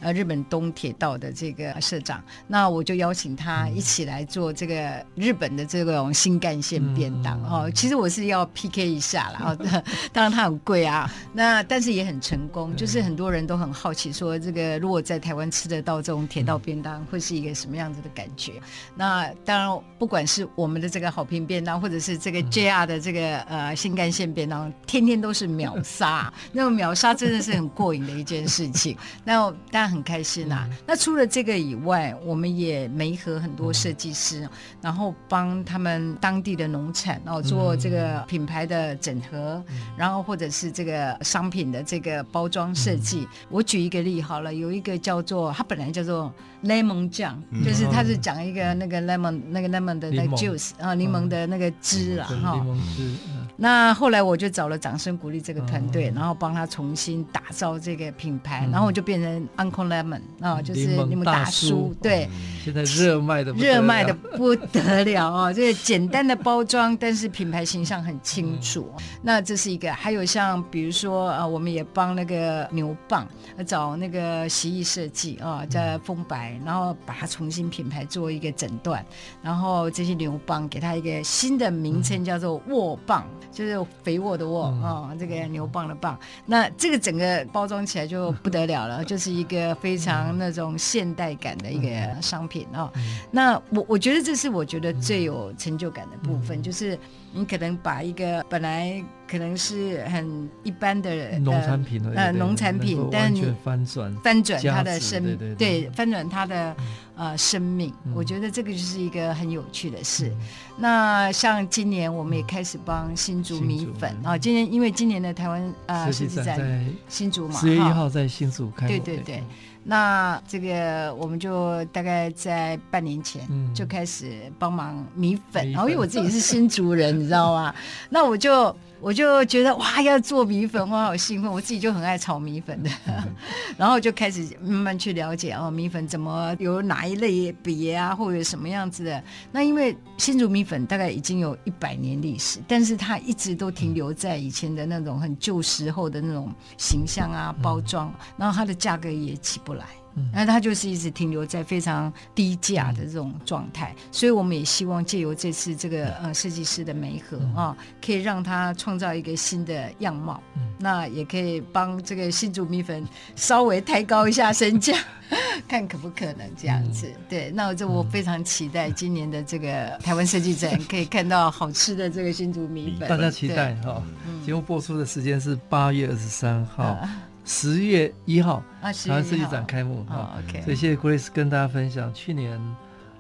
[0.06, 7.70] 呃日本东铁道的这个社长，那我就邀请他一起来做这个日本的这种新干线便当哦。
[7.74, 18.10] 其实我是要 PK 一下啦，哦， 当然它很贵啊，那但是也很成功，就是很多人都很好奇说，这个如果在台湾吃得到这种铁道便当，会是一个什么样子的？
[18.16, 18.54] 感觉，
[18.96, 28.96] 那当然，不管是我们的这个好评便当，或者是这个 JR 的这个呃新干线便当，天天都是秒杀， 那种秒杀真的是很过瘾的一件事情。
[29.26, 30.70] 那当然很开心呐、啊。
[30.88, 34.48] 那除了这个以外，我们也媒合很多设计师，
[34.82, 39.62] 然后帮他们当地的农产哦做这个品牌的整合，
[39.98, 43.28] 然后或者是这个商品的这个包装设计。
[43.50, 48.06] 我举一个例好了，有一个叫做它本来叫做 lemon 酱，就是它。
[48.06, 52.54] 是讲一个那个 lemon 那个 lemon 的那个 juice 啊，柠檬的那个汁了哈。
[52.54, 53.16] 柠檬汁。
[53.58, 61.94] 那后来我就找了掌声鼓励这个团队，然后帮他重新打造这个品牌，然后我就变成 Uncle Lemon 啊，就是柠檬大叔。
[62.02, 62.30] 对，
[62.64, 65.54] 现在热卖的热卖的不得了啊。
[65.54, 68.92] 这个简单的包装，但是品牌形象很清楚。
[69.22, 73.26] 那这是一个，还有像比如说啊，我们也帮那个牛蒡
[73.66, 78.04] 找那个洗衣设计啊，叫风白，然后把它重新品牌。
[78.06, 79.04] 做一个诊断，
[79.42, 83.24] 然后这些牛蒡给它一个新的名称，叫做沃蒡，
[83.56, 86.16] 就是肥沃的沃啊、哦，这个牛蒡的蒡。
[86.46, 92.94] 那这个整个包装起来就不得了了， 就是一个非常那种现代感的一个商品啊、哦。
[93.32, 97.00] 那我我觉得这是我觉得最有成就感的部分，就是
[97.36, 99.04] 你可能把一个本来。
[99.28, 106.76] 可能是很一般的农产品呃农产品，但你翻转翻转它的生对翻转它的
[107.16, 110.32] 呃生命，我觉得这个就是一个很有趣的事。
[110.78, 119.44] 那像今年我们也开始帮新竹米粉啊，今年因为今年的台湾呃设计展在新竹嘛，十月一号在新竹开，对对对。
[119.88, 127.74] 那这个我们就大概在半年前就开始帮忙米粉，然后因为我自己是新竹人，你知道吗？
[128.10, 128.76] 那我就。
[129.06, 131.52] 我就觉得哇，要做米粉，我好兴奋。
[131.52, 132.90] 我自己就很爱炒米粉的，
[133.78, 139.24] 然后就开始慢慢去了解哦，米粉怎么有哪一类别啊，或者什么样子的。
[139.52, 149.86] 那因为新竹米粉大概已经有一百年历史，但是它一直都停留在以前的那种很旧时候的那种形象啊、包装，然后它的价格也起不来。
[150.34, 160.42] 那它就是一直停留在非常低价的这种状态，所以我们也希望借由这次这个呃设计师的媒合啊，可以让他创造一个新的样貌，
[160.80, 164.98] 那也可以帮这个新竹米粉稍微抬高一下身价，
[165.68, 167.12] 看可不可能这样子。
[167.28, 174.02] 对，那这我非常期待今年的这个台湾设计展可以看到好吃的这个新竹米粉，大家期待哈。
[174.46, 176.98] 节目播出的时间是八月二十三号。
[177.46, 180.38] 十月一号啊，台湾设计展开幕啊。
[180.48, 182.60] OK，所以谢谢 Grace 跟大家分享，去年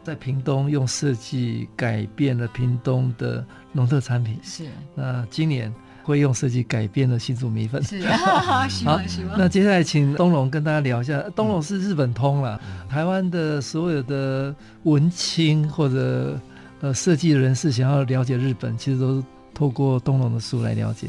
[0.03, 4.65] 在屏东用设计改变了屏东的农特产品，是。
[4.95, 5.73] 那今年
[6.03, 8.05] 会用设计改变了新竹米粉，是。
[8.09, 9.37] 好，希望希望。
[9.37, 14.53] 那接下来请东龙跟大家聊一下，东龙是日本通了，嗯、台湾的所有的
[14.83, 16.39] 文青或者
[16.81, 19.23] 呃设计人士想要了解日本，其实都是
[19.53, 21.07] 透过东龙的书来了解。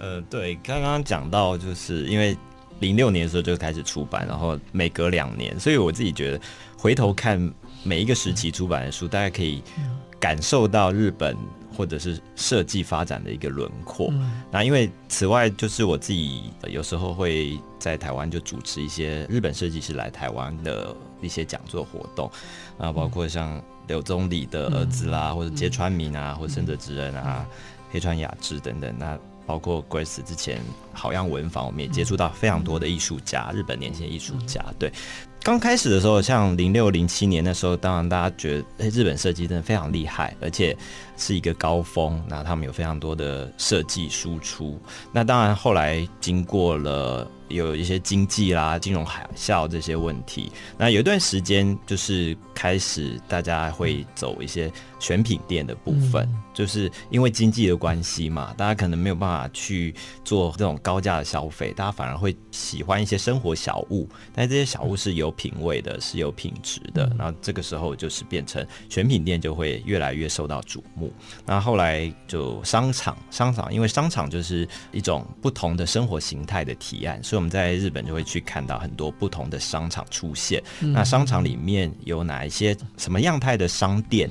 [0.00, 2.36] 呃，对，刚刚讲到，就是因为
[2.80, 6.40] 零六年的时候就开始出版，然后每隔两年，所以我自己觉得
[6.78, 7.38] 回头看
[7.84, 9.62] 每一个时期出版的书，大家可以
[10.18, 11.36] 感受到日本
[11.76, 14.08] 或者是设计发展的一个轮廓。
[14.12, 22.30] 嗯、那因为此外，就是我自己有时候会在台湾就主持一些日本设计师来台湾的一些讲座活动，
[22.78, 27.56] 啊，包括像柳宗理的儿子啦，嗯、或者芥川明啊，嗯、或者深泽直人啊，嗯、
[27.90, 29.18] 黑川雅之等等，那。
[29.50, 30.60] 包括 Grace 之前
[30.92, 34.64] 好样文房，我们也接触到非常多的艺术家，嗯、日本年轻的艺术家。
[34.78, 34.92] 对，
[35.42, 40.76] 刚开始的时候，像零六零七年的时候，当然大家觉得，哎，日本设计真的非常厉害，而且
[41.16, 42.22] 是一个高峰。
[42.28, 44.78] 那他们有非常多的设计输出。
[45.12, 47.28] 那当然后来经过了。
[47.50, 54.70] 有一些经济啦、金融海啸这些问题，那有一段时间就是开始大家会走一些
[55.00, 59.92] 选品店的部分，嗯、就是因为经济的关系嘛，大家可能没有办法去
[60.24, 71.12] 做这种高价的消费，大家反而会喜欢一些生活小物，但这些小物是有品味的，是有品质的，然后这个时候就是变成选品店就会越来越受到瞩目。
[71.44, 77.40] 那后来就商场，商场因为商场就是一种不同的生活形态的提案，所以。
[77.40, 80.62] 我们在日本就会去看到很多不同的商场出现。
[80.80, 84.28] 嗯、那商场里面有哪一些什么样态的商店？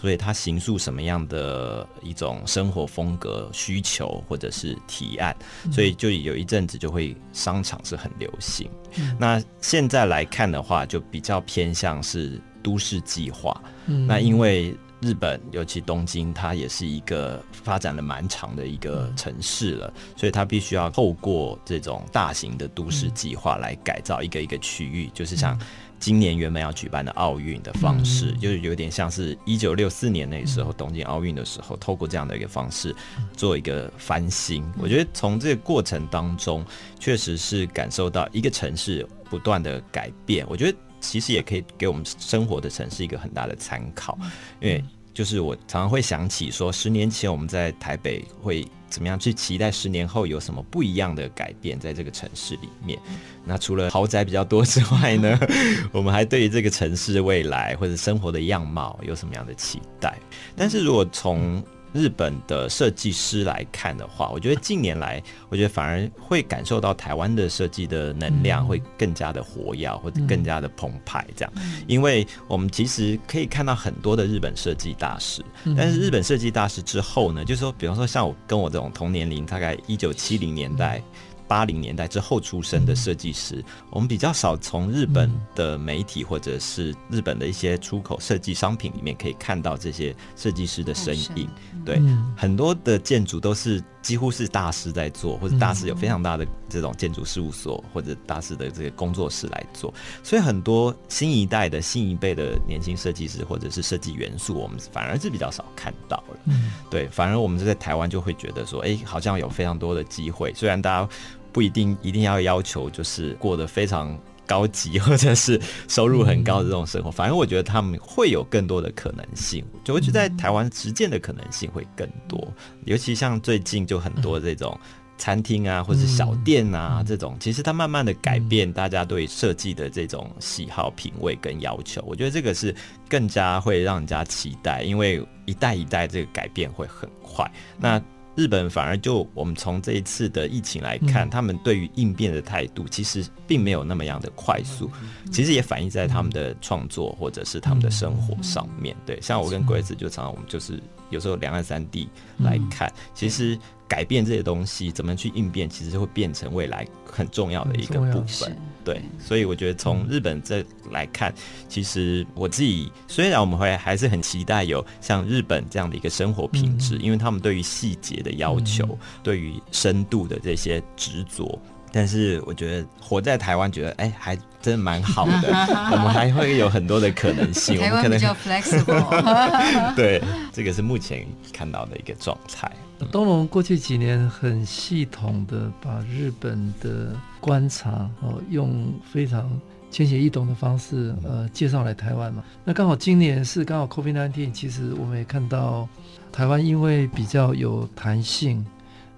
[0.00, 5.36] 所以它形塑什么样的一种生活风格需求或者是提案？
[5.64, 8.70] 嗯、所以就有一阵子就会商场是很流行。
[8.96, 13.60] 嗯、那现在来看的话，就比较偏向是都市计划。
[13.86, 14.74] 嗯、那因为。
[15.02, 25.58] 日本，尤其东京，它也是一个发展了蛮长的一个城市了，所以它必须要透过这种大型的都市计划来改造一个一个区域，就是像
[26.00, 32.92] 今年原本要举办的奥运的方式，就是有点像是一九六四年那时候东京奥运的时候，透过这样的一个方式
[33.36, 34.64] 做一个翻新。
[34.78, 36.64] 我觉得从这个过程当中，
[36.98, 40.44] 确实是感受到一个城市不断的改变。
[40.48, 40.76] 我觉得。
[41.02, 44.18] 其实也可以给我们生活的城市一个很大的参考，
[44.60, 44.84] 因为
[45.14, 52.98] 就是我常常会想起说，十年前我们在台北会怎么样去期待十年后有什么不一样的改变在这个城市里面。
[53.44, 55.38] 那除了豪宅比较多之外呢，
[55.92, 60.18] 我们还对于这个城市未来或者生活的样貌有什么样的期待？
[60.56, 61.62] 但是如果从
[61.92, 71.26] 日本的设计师来看的话，我觉得近年来，我觉得反而会感受到台湾的设计的能量会更加的活跃，或者更加的澎湃。
[71.36, 71.52] 这样，
[71.86, 75.44] 因为我们其实可以看到很多的日本设计大师，
[75.76, 81.02] 但是日本设计大师之后呢，就是说，比方说像我跟我这种同年龄，大概一九七零年代。
[81.50, 91.48] 八零年代之后出生的设计师，我们比较少从日本的媒体或者是日本的一些出口设计商品里面可以看到这些设计师的身影。
[91.84, 92.00] 对，
[92.36, 99.92] 很多的建筑都是几乎是大师在做，或者大师有非常大的这种建筑事务所或者大师的这个工作室来做。
[100.22, 106.54] 所以很多新一代的新一辈的年轻设计师或者是设计元素，我们反而是比较少看到了。
[106.88, 111.08] 对，反而我们在台湾就会觉得说，哎，好像有非常多的机会，虽然大家。
[111.52, 122.52] 不一定一定要要求就是过得非常高级 或者是收入很高的这种生活，反正我觉得他们会有更多的可能性，就会觉得在台湾实践的可能性会更多。
[122.84, 124.76] 尤其像最近就很多这种
[125.16, 132.74] 餐厅啊或者小店啊这种，其实它慢慢的改变大家对设计的这种喜好品味跟要求，我觉得这个是
[133.08, 137.48] 更加会让人家期待，因为一代一代这个改变会很快。
[137.78, 138.02] 那
[138.40, 144.90] 日本反而就我们从这一次的疫情来看，他们对于应变的态度其实并没有那么样的快速，
[145.30, 148.96] 其实也反映在他们的创作或者是他们的生活上面。
[149.04, 150.80] 对，像我跟 Grace 就常常我们就是
[151.10, 152.08] 有时候两岸三地
[152.38, 158.56] 来看，其实改变这些东西怎么去应变，其实会变成未来很重要的一个部分。
[158.82, 161.34] 对，所以我觉得从日本这来看，
[161.68, 171.60] 其实我自己虽然我们会还是很期待有像日本这样的一个生活品质，因为他们对于细节的要求，对于深度的这些执着，
[171.92, 175.48] 但是我觉得活在台湾，觉得哎，还真蛮好的。
[175.92, 179.94] 我们还会有很多的可能性，我们可能比较 flexible。
[179.96, 180.22] 对，
[180.52, 182.70] 这个是目前看到的一个状态。
[183.10, 189.50] 东龙过去几年很系统的把日本的观察哦，用非常
[189.90, 192.44] 浅显易懂的方式呃介绍来台湾嘛。
[192.62, 195.88] 那刚好今年是刚好 COVID-19，其实我们也看到
[196.30, 198.64] 台湾因为比较有弹性，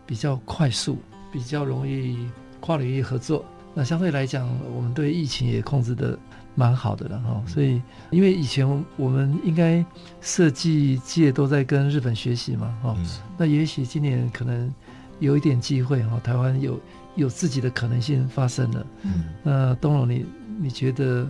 [0.07, 0.97] 比较快速，
[1.33, 2.17] 比较容易
[2.63, 3.45] 跨领域合作。
[3.75, 6.19] 那相对来讲，我们对疫情也控制的
[6.55, 7.43] 蛮好的了哈。
[7.47, 9.85] 所以因为以前我们应该
[10.23, 12.97] 设计界都在跟日本学习嘛哈。
[13.37, 14.73] 那也许今年可能
[15.21, 16.81] 有一点机会哈，台湾有
[17.17, 18.87] 有自己的可能性发生了。
[19.03, 20.25] 嗯，那东龙你。
[20.61, 21.27] 你觉得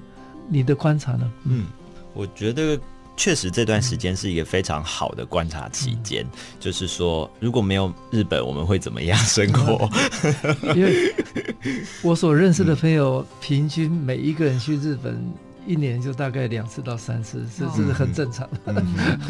[0.49, 1.33] 你的观察呢？
[1.45, 1.67] 嗯，
[2.13, 2.79] 我觉得
[3.17, 6.25] 确实这段时间是一个非常好的观察期间。
[6.25, 9.89] 嗯、就是说，如果没有日本，我们会怎么样生活？
[10.75, 11.15] 因为
[12.03, 15.23] 我所认识的朋友，平均每一个人去日本
[15.67, 18.59] 一年就大概两次到三次，这是很正常的。
[18.67, 19.21] 嗯嗯、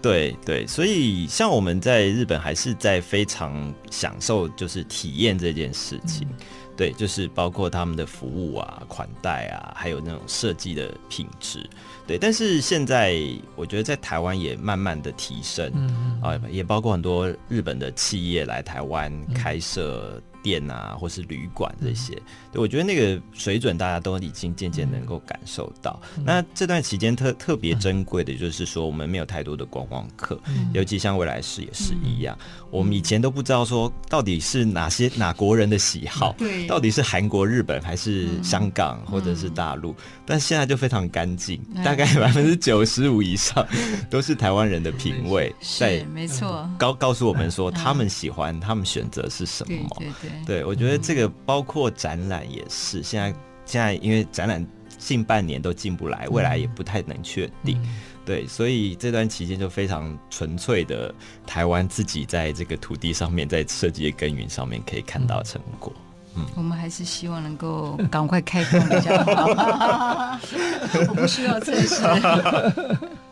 [0.00, 6.28] 对对，所以像我们在日本还是在非常享受，就是体验这件事情。
[6.30, 6.36] 嗯
[6.76, 11.68] 对，就是包括他们的服务啊、款待啊，还有那种设计的品质。
[12.06, 13.18] 对，但是现在
[13.54, 20.20] 我觉得在台湾也慢慢的提升，嗯、啊，也包括很多日本的企业来台湾开设。
[20.46, 22.22] 店啊，或是旅馆这些，嗯、
[22.52, 26.00] 对，我觉得那个水准大家都已经渐渐能够感受到。
[26.16, 32.38] 嗯、那这段期间特特别珍贵的就是说，我们没有太多的观光客，嗯、尤其像未来市也是一样。
[32.40, 43.66] 嗯、我们以前都不知道说到底是哪些 哪国人的喜好，对，到底是韩国、日本还是香港或者是大陆，嗯、但现在就非常干净，嗯、大概 百分之九十五以上
[44.08, 50.35] 都是台湾人的品味，在没错，告告诉我们说他们喜欢，嗯、他们选择是什么，对对对。
[50.44, 53.02] 对，我觉得这个包括展览也是。
[53.02, 53.32] 现在
[53.64, 54.66] 现在因为展览
[54.98, 57.80] 近半年都进不来，未来也不太能确定。
[58.24, 61.14] 对，所以这段期间就非常纯粹的
[61.46, 65.92] 台湾自己在这个土地上面，在设计的耕耘上面可以看到成果。
[66.34, 69.46] 嗯，我们还是希望能够赶快开工比较好。
[71.08, 72.02] 我不需要测试。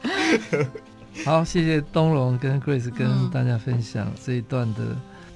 [1.24, 4.80] 好，谢谢东龙跟 Grace 跟大家分享这一段的，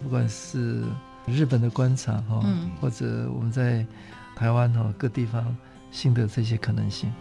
[0.02, 0.82] 不管是。
[1.30, 2.44] 日本的观察哈，
[2.80, 3.84] 或者我们在
[4.34, 5.56] 台湾哈各地方
[5.90, 7.12] 新的这些可能性。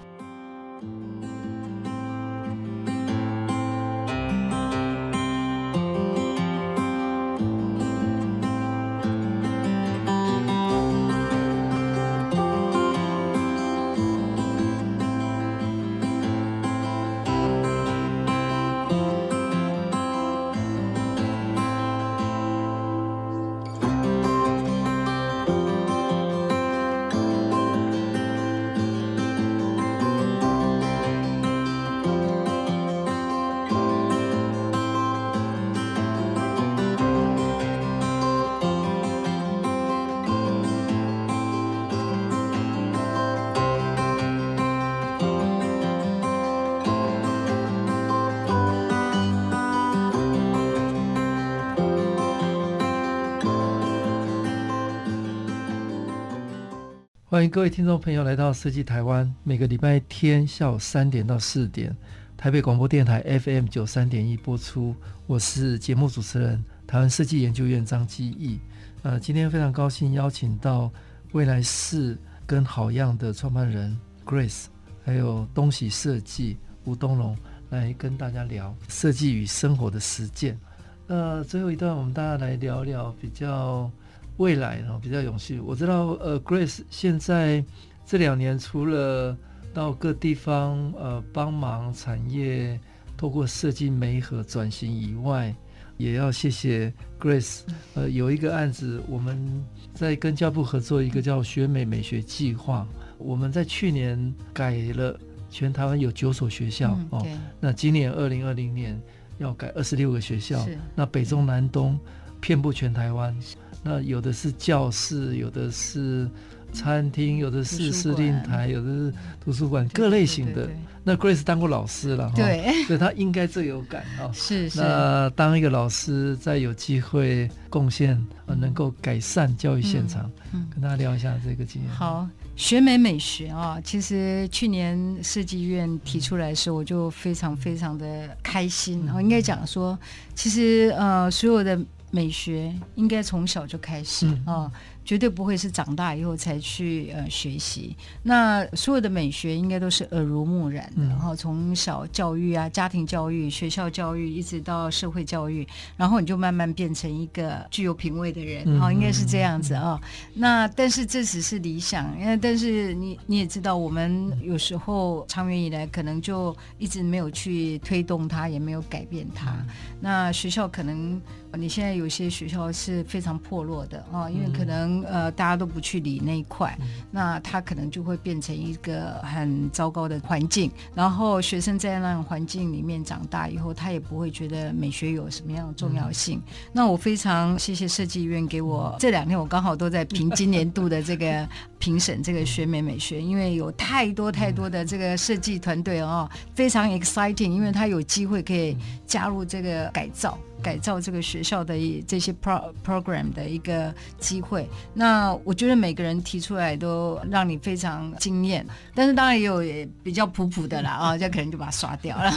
[57.37, 61.95] 欢迎各位听众朋友来到设计台湾，每个礼拜天下午三点到四点，
[62.35, 64.95] 台北广播电台 FM 九三点一播出。
[65.27, 68.59] 我是节目主持人台湾设计研究院张基义。
[69.03, 70.91] 呃，今天非常高兴邀请到
[71.33, 72.17] 未来式
[72.47, 74.65] 跟好样的创办人 Grace，
[75.05, 77.37] 还有东喜设计吴东龙
[77.69, 80.59] 来跟大家聊设计与生活的实践。
[81.05, 83.91] 呃，最后一段我们大家来聊聊比较。
[84.37, 85.59] 未来呢比较永续。
[85.59, 87.63] 我知道，呃，Grace 现在
[88.05, 89.35] 这两年除了
[89.73, 92.79] 到各地方呃帮忙产业
[93.15, 95.53] 透过设计媒合转型以外，
[95.97, 97.61] 也要谢谢 Grace。
[97.95, 99.63] 呃，有一个案子，我们
[99.93, 102.87] 在跟教育部合作一个叫学美美学计划。
[103.17, 105.19] 我们在去年改了
[105.49, 107.27] 全台湾有九所学校、嗯、哦，
[107.59, 109.01] 那今年二零二零年
[109.39, 110.63] 要改二十六个学校，
[110.95, 111.99] 那北中南东
[112.39, 113.35] 遍布全台湾。
[113.83, 116.29] 那有的是教室，有的是
[116.73, 120.69] 餐厅，有的是司令台，有的是图书馆，各类型的。
[121.03, 124.29] 那 Grace 当过老师了，对，所以他应该最有感啊。
[124.35, 124.81] 是是。
[124.81, 131.89] 那当一个老师，再有机会贡献，呃，能够改善教育现场，嗯，跟大家聊一下这个经验。
[131.89, 139.05] 好，学美美学啊，其实去年设计院提出来的时候，我就非常非常的开心。
[139.05, 139.97] 然后应该讲说，
[140.35, 141.79] 其实呃，所有的。
[142.09, 144.71] 美学应该从小就开始啊、
[145.03, 147.95] 绝对不会是长大以后才去呃学习。
[148.23, 159.99] 那所有的美学应该都是耳濡目染的，然后从小教育啊、家庭教育、学校教育，一直到社会教育，然后你就慢慢变成一个具有品味的人，哈、嗯，应该是这样子啊。
[160.33, 169.53] 那但是这只是理想，因为但是你你也知道，我们有时候长远以来可能就一直没有去推动它，也没有改变它。
[169.99, 171.21] 那学校可能。
[171.53, 176.77] 你现在有些学校是非常破落的啊，因为可能呃大家都不去理那一块，
[177.11, 180.69] 那它可能就会变成一个很糟糕的环境。
[180.93, 186.41] 然后学生在那种环境里面长大以后，他也不会觉得美学有什么样的重要性。
[186.73, 191.47] 那我非常谢谢设计院给我这两天，我刚好都在评今年度的这个
[191.79, 200.37] 评审这个学美美学，因为有太多太多的这个设计团队哦，非常 exciting，因为他有机会可以加入这个改造。
[200.59, 201.75] 改造这个学校的
[202.07, 208.65] 这些 pro program 的一个机会，那我觉得每个人提出来都让你非常惊艳，
[208.95, 212.31] 但是当然也有也比较普普的啦啊，这可能就把它刷掉了。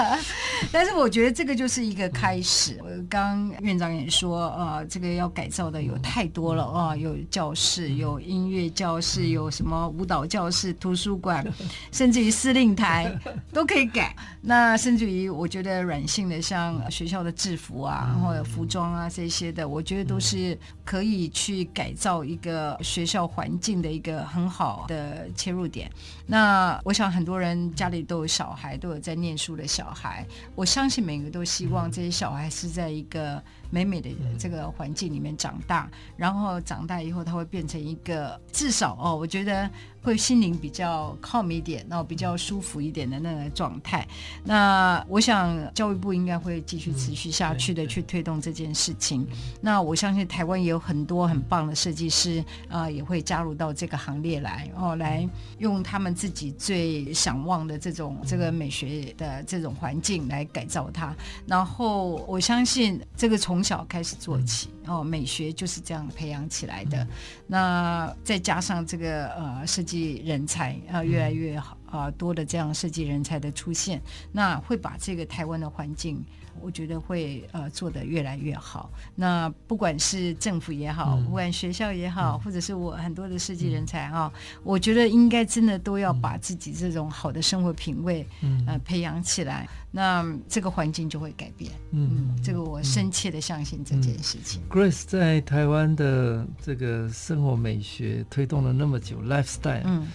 [0.70, 2.78] 但是我觉得这个就是一个开始。
[2.84, 11.46] 我刚院长也说，啊，这个要改造的有太多了啊，有教室，有音乐教室，有什么舞蹈教室、图书馆，
[11.92, 13.16] 甚至于司令台
[13.52, 14.14] 都可以改。
[14.42, 17.32] 那甚至于我觉得软性的，像学校的。
[17.36, 25.88] 制服啊，或者服装啊这些的，我觉得都是可以去改造一个学校环境的一个很好的切入点。
[26.26, 33.40] 那我想很多人家里都有小孩，都有在念书的小孩，我相信每个都希望这些小孩是在一个
[33.70, 39.70] 美美的这个环境里面长大，然后长大以后他会变成一个至少哦，我觉得。
[40.06, 44.06] 会心灵比较 calm 一点，然后比较舒服一点的那个状态。
[44.44, 49.26] 那我想教育部应该会继续持续下去的去推动这件事情。
[49.60, 52.38] 那我相信台湾也有很多很棒的设计师
[52.68, 55.28] 啊、呃，也会加入到这个行列来哦，来
[55.58, 61.12] 用他们自己最想望的这种这个美学的这种环境来改造它。
[61.48, 64.68] 然后我相信这个从小开始做起。
[64.88, 67.02] 哦，美学就是这样培养起来的。
[67.02, 67.08] 嗯、
[67.48, 74.00] 那再加上这个呃设计人才啊、呃，越来越好啊、呃，多的这样设计人才的出现，
[74.32, 76.24] 那会把这个台湾的环境。
[76.58, 78.90] 我觉得会呃做得越来越好。
[79.14, 84.32] 那不管是政府也好，不管学校也好，或者是我很多的设计人才啊，
[84.64, 88.26] 我觉得应该真的都要把自己这种好的生活品味
[88.66, 89.68] 呃培养起来。
[89.96, 91.72] 那这个环境就会改变。
[91.92, 94.60] 嗯，这个我深切的相信这件事情。
[94.68, 100.06] Grace 在台湾的这个生活美学推动了那么久，lifestyle，嗯，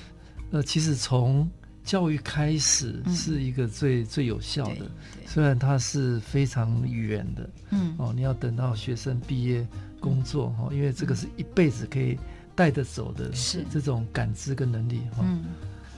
[0.52, 1.50] 呃，其实从
[1.84, 4.92] 教育开始是一个最、嗯、最有效的，
[5.26, 9.68] 虽然它是非常远的，嗯，哦，你要等到学生毕业
[10.00, 12.20] 工作哦，因为这个是一辈子可以
[12.56, 13.66] 带得走的，是。
[13.72, 15.24] 这种感知跟能力哈。
[15.24, 15.44] 嗯，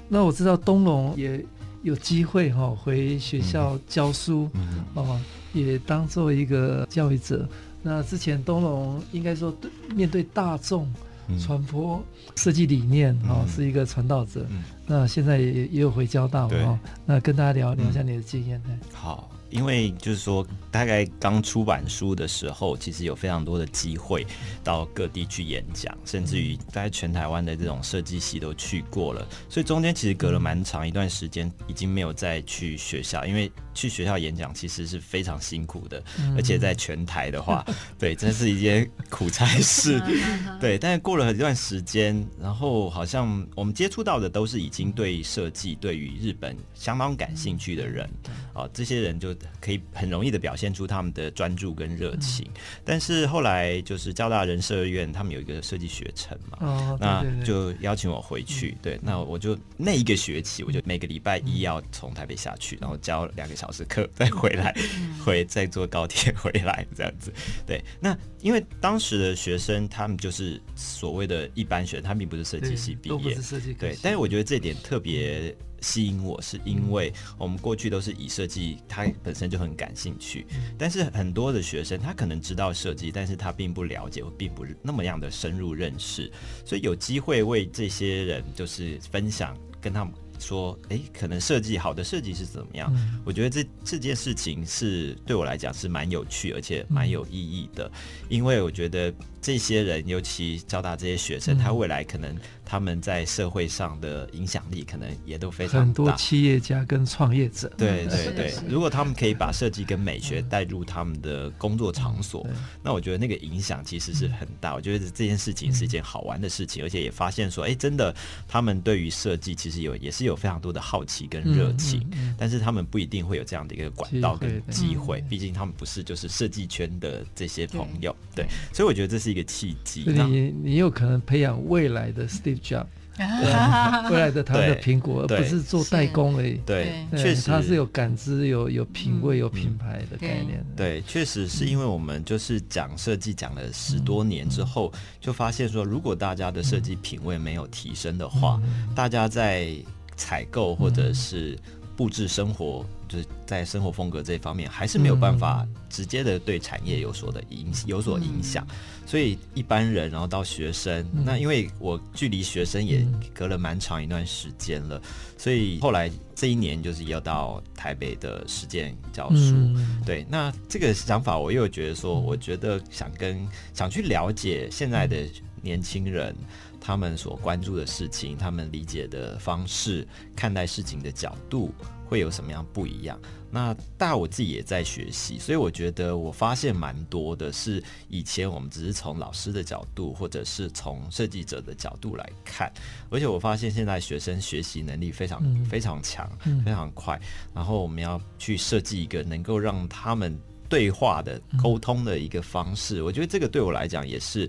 [0.07, 1.45] 那我知道东龙也
[1.84, 5.19] 有机会哈回学校教书，嗯，哦，
[5.53, 7.47] 也当做一个教育者。
[7.84, 10.91] 那之前东龙应该说对面对大众。
[11.39, 12.03] 传播
[12.36, 14.45] 设计理念啊、嗯，是一个传道者。
[14.49, 18.61] 嗯、那现在也也有回交大哦，那跟大家聊聊一下你的经验。
[18.91, 19.31] 好。
[19.54, 24.26] 因为就是说，大概刚出版书的时候，其实有非常多的机会
[24.64, 29.26] 到各地去演讲，甚至于在全台湾的这种设计系都去过了。
[29.47, 36.04] 所以中间其实隔了蛮长一段时间，已经没有再去学校，因为去学校演讲其实是非常辛苦的，
[36.36, 37.64] 而且在全台的话，
[37.99, 40.01] 对，真是一件苦差事。
[40.60, 48.10] 对，但是过了一段时间，然后好像我们接触到的都是已经对设计、对于日本相当感兴趣的人
[48.54, 49.36] 啊，这些人就。
[49.60, 52.45] 可以很容易的表现出他们的专注跟热情，
[52.84, 64.76] 但是后来就是交大人社院他们有一个设计学程嘛，哦，那就邀请我回去，对，那我就那一个学期，我就每个礼拜一要从台北下去，然后教两个小时课，再回来，
[65.24, 67.32] 回再坐高铁回来这样子，
[67.66, 73.34] 对，那因为当时的学生他们就是所谓的一般学生，他并不是设计系毕业，
[73.80, 75.56] 对，但是我觉得这点特别。
[75.84, 80.47] 吸引我是因为我们过去都是以设计，他本身就很感兴趣。
[80.77, 86.31] 但是很多的学生他可能知道设计，但是他并不了解，或并不是那么样的深入认识。
[86.65, 92.91] 所以有机会为这些人就是分享，跟他们说，诶，可能设计好的设计是怎么样？
[92.95, 97.91] 嗯、我觉得这这件事情是对我来讲是蛮有趣，而且蛮有意义的，
[98.29, 99.13] 因为我觉得
[99.44, 102.36] 这些人，尤其交大这些学生，他未来可能。
[102.66, 107.72] 他们在社会上的影响力可能也都非常大，很多企业家跟创业者。
[107.78, 112.48] 对对对， 如果他们可以把设计跟美学带入他们的工作场所，
[112.82, 114.74] 那我觉得那个影响其实是很大。
[114.74, 118.16] 我觉得这件事情是一件好玩的事情，而且也发现说，哎，真的，
[118.48, 128.16] 他们对于设计其实有也是有非常多的好奇跟热情，但是他们不一定会有这样的一个管道跟机会，毕竟他们不是就是设计圈的这些朋友。
[128.34, 130.03] 对，所以我觉得这是一个契机。
[130.05, 132.86] 你你有可能培养未来的 Steve job。
[134.09, 136.59] 未来的台湾的苹果，而不是做代工而已。
[136.65, 140.65] 对，确实，他是有感知、有有品味、有品牌的概念。
[140.75, 148.59] 对，确实是因为我们就是讲设计讲了十多年之后，就发现说，如果大家的设计品味没有提升的话，
[148.95, 149.75] 大家在
[150.15, 151.55] 采购或者是
[151.96, 158.66] 布置生活，就是在生活风格这方面，还是没有办法直接的对产业有所的影有所影响。
[159.06, 165.04] 所以一般人，然后到学生，嗯、那因为我距离学生也隔了蛮长一段时间了，嗯、
[165.38, 169.52] 所以后来这一年就是要到台北的实践教书。
[169.54, 175.18] 嗯、对，那这个想法我又觉得说，我觉得想跟想去了解现在的
[175.62, 176.36] 年轻人，
[176.84, 180.05] 他们所关注的事情，他们理解的方式，
[180.36, 181.73] 看待事情的角度。
[182.05, 183.19] 会有什么样不一样？
[183.49, 192.71] 那大我自己也在学习，所以我觉得我发现蛮多的是以前我们只是从老师的角度，或者是从设计者的角度来看，
[193.09, 196.29] 而且我发现现在学生学习能力非常非常强，
[196.63, 197.19] 非常快。
[197.51, 200.38] 然后我们要去设计一个能够让他们
[200.69, 204.47] 对话的沟通的一个方式，我觉得这个对我来讲也是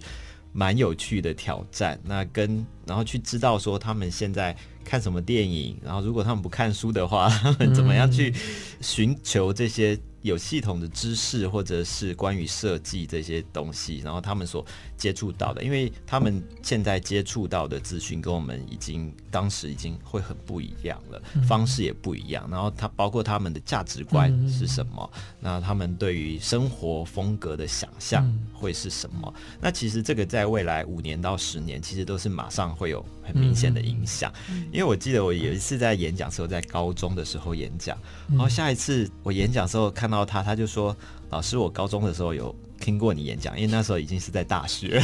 [0.55, 2.01] 蛮有趣的挑战。
[2.03, 4.57] 那跟然后去知道说他们现在。
[4.85, 5.79] 看什么电影？
[5.83, 8.35] 然后如果他们不看书的话， 他们怎么样去
[8.83, 9.99] 寻求这些？
[10.21, 14.65] 有系统的知识，或者是关于设计这些东西，然后他们所
[14.97, 22.49] 接触到的，因为他们现在接触到的资讯跟我们已经当时已经会很不一样了，方式也不一样。
[22.51, 28.27] 然后他包括他们的价值观是什么，那他们对于生活风格的想象
[28.65, 29.33] 会是什么？
[29.61, 34.33] 那其实这个在未来五年到十年，其实都是马上会有很明显的影响。
[34.73, 37.97] 因为我记得我有一次在演讲时候，在高中的时候演讲，
[38.31, 40.25] 然后下一次我演讲时候看到。
[40.25, 40.97] 他他就说
[41.29, 44.99] ：“老师，我高中的时候有听过你演讲，因为那时候已经是在大学。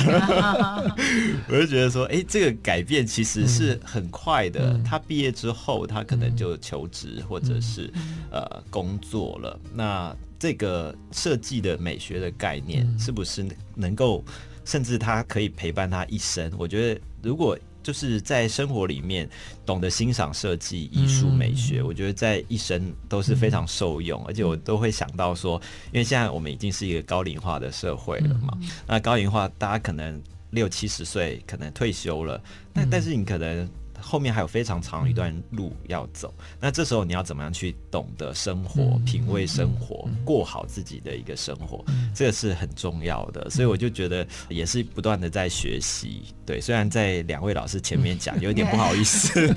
[1.47, 4.73] ”我就觉得说：“哎，这个改变其实是很快的。
[4.73, 9.61] 嗯、他毕业之后，他可能就求职或者是、嗯、呃工作了。
[9.75, 14.25] 那这个设计的美学的概念，是不是能够，
[14.65, 16.51] 甚至他可以陪伴他一生？
[16.59, 19.27] 我觉得如果。”就是在生活里面
[19.65, 25.59] 懂得欣赏设计、艺术、美学，嗯、我觉得在一生都是非常受用，嗯、而且我都会想到说，
[25.91, 32.39] 因为现在我们已经是一个高龄化的社会了嘛，嗯、那高龄化大家可能六七十岁可能退休了，
[32.75, 33.67] 但、嗯、但是你可能。
[34.01, 41.85] 后面还有非常长一段路要走，那这时候你要怎么样去懂得生活、品味生活、过好自己的一个生活，
[42.15, 43.49] 这个是很重要的。
[43.51, 46.23] 所以我就觉得也是不断的在学习。
[46.47, 49.55] 对，虽然在两位老师前面讲，有点不好意思，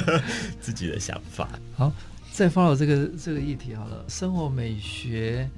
[0.60, 1.48] 自己的想法。
[1.74, 1.92] 好，
[2.32, 5.48] 再 follow 这个这个议题好了，生活美学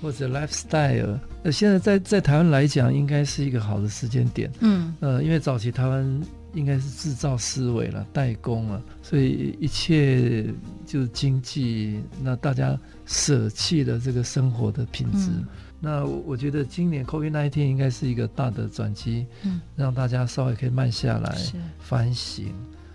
[0.00, 4.50] 或者 lifestyle，呃，现在在在台湾来讲，应该是一个好的时间点。
[4.60, 6.22] 嗯，呃，因为早期台湾。
[6.56, 10.46] 应该是制造思维了，代工了，所以一切
[10.86, 12.00] 就是经济。
[12.22, 15.28] 那大家舍弃了这个生活的品质。
[15.30, 15.46] 嗯、
[15.78, 22.46] 那我觉得今年 COVID-19 应该是一个大的转机，嗯，让大家稍微可以慢下来，是反省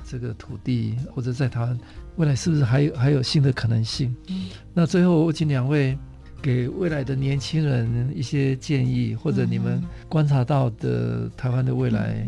[0.03, 1.79] 这个土地，或者在台湾
[2.15, 4.15] 未来是不是还有还有新的可能性？
[4.29, 5.95] 嗯，那最后我请两位
[6.41, 12.27] 给未来的年轻人一些建议，或者你们观察到的台湾的未来。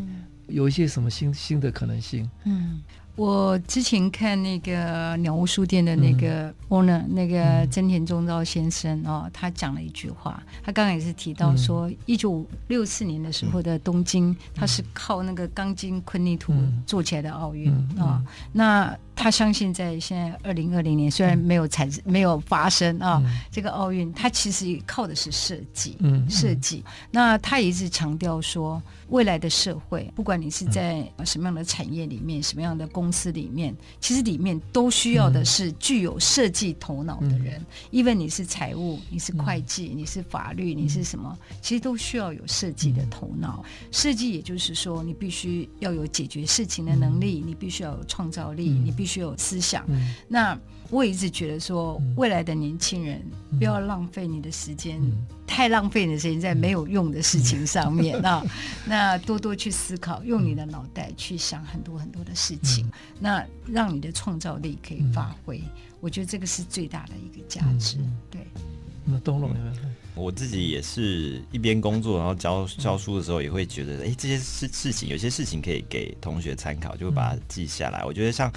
[0.54, 2.30] 嗯有一些什么新新的可能性？
[2.44, 2.80] 嗯，
[3.16, 16.54] 我之前看那个鸟屋书店的那个 owner，、嗯、那个真田忠昭先生哦，他讲了一句话，他刚刚也是提到说，一九六四年的时候的东京，他、嗯、是靠那个钢筋混凝土
[16.86, 18.96] 做起来的奥运啊，那。
[19.16, 26.84] 他相信，在现在二零二零年，虽然没有产生、没有发生啊，嗯、这个奥运，他其实靠的是设计，嗯，设计。
[27.12, 37.64] 那他也一直强调说，未来的社会，不管你是在什么样的产业里面、什么样的公司里面，其实里面都需要的是具有设计头脑的人。
[37.92, 43.64] 因为、嗯、你是财务，你是会计，你是法律，你是什么，其实都需要有设计的头脑。
[43.92, 49.84] 设计也就是说，你必须要有解决事情的能力，你必须要有创造力，你必必须有思想。
[49.90, 50.58] 嗯、那
[50.90, 53.22] 我一直觉得说，未来的年轻人
[53.60, 55.12] 不要浪费你的时间，嗯、
[55.46, 58.40] 太浪费你的时间在没有用的事情上面 啊。
[58.46, 58.50] 嗯、
[58.86, 65.58] 那多多去思考，用你的脑袋去想很多很多的事情，嗯、那让你的创造力可以发挥。
[65.58, 67.98] 嗯、我觉得这个是最大的一个价值。
[67.98, 68.40] 嗯、对。
[69.04, 69.74] 那东龙有没有？
[70.16, 78.06] 我自己也是一边工作，然后教教书的时候，也会觉得，哎、欸，这些事事情，有些事情可以给同学参考，就会把它记下来。
[78.06, 78.50] 我觉得像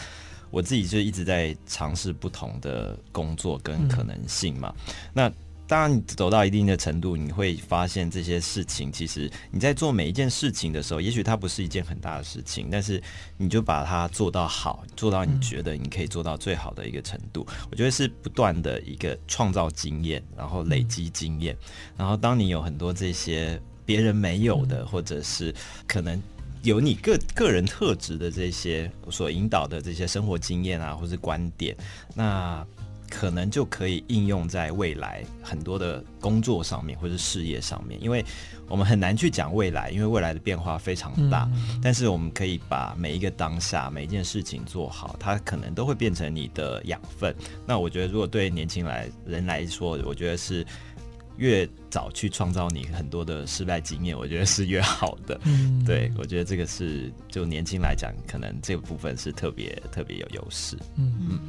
[0.50, 4.74] 我自己就一直在尝试不同的工作跟可能性嘛，
[5.12, 5.32] 那。
[5.68, 13.02] 当然，你走到一定的程度，你会发现这些事情，其实你在做每一件事情的时候，也许它不是一件很大的事情，但是
[13.36, 17.44] 你就把它做到好，做到你觉得你可以做到最好的一个程度。
[17.68, 21.56] 我觉得是不断的一个创造经验，然后累积经验，
[21.96, 25.52] 然后当你有很多这些别人没有的，或者是
[25.88, 26.22] 可能
[26.66, 31.76] 有你个个人特质的这些所引导的这些生活经验啊，或是观点，
[32.14, 32.66] 那。
[33.08, 38.22] 可能就可以应用在未来很多的工作上面，或者是事业上面，因为
[38.66, 41.48] 我们很难去讲未来，因为未来的变化非常大。
[41.54, 47.32] 嗯、但是我们可以把每一个当下每一件事情做好，它可能都会变成你的养分。
[47.64, 50.66] 那我觉得，如果对年轻来人来说，我觉得是
[51.36, 55.38] 越早去创造你很多的失败经验，我觉得是越好的。
[55.44, 60.76] 嗯、对，我觉得这个是就年轻来讲，可能这个部分是特别特别有优势。
[60.96, 61.26] 嗯嗯。
[61.30, 61.40] 嗯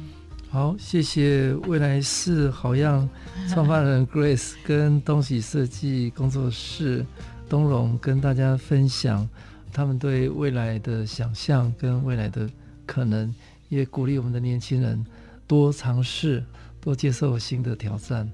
[0.50, 3.06] 好，谢谢未来是好样
[3.50, 7.04] 创办人 Grace 跟东喜设计工作室
[7.50, 9.28] 东龙跟大家分享
[9.74, 12.48] 他们对未来的想象跟未来的
[12.86, 13.34] 可能，
[13.68, 15.04] 也鼓励我们的年轻人
[15.46, 16.42] 多尝试、
[16.80, 18.26] 多接受新的挑战。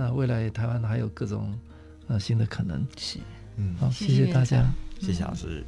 [0.00, 1.52] 那未来台湾还有各种
[2.06, 2.82] 呃新的可能。
[2.96, 3.18] 是，
[3.56, 5.62] 嗯，好，谢谢大家，谢谢老师。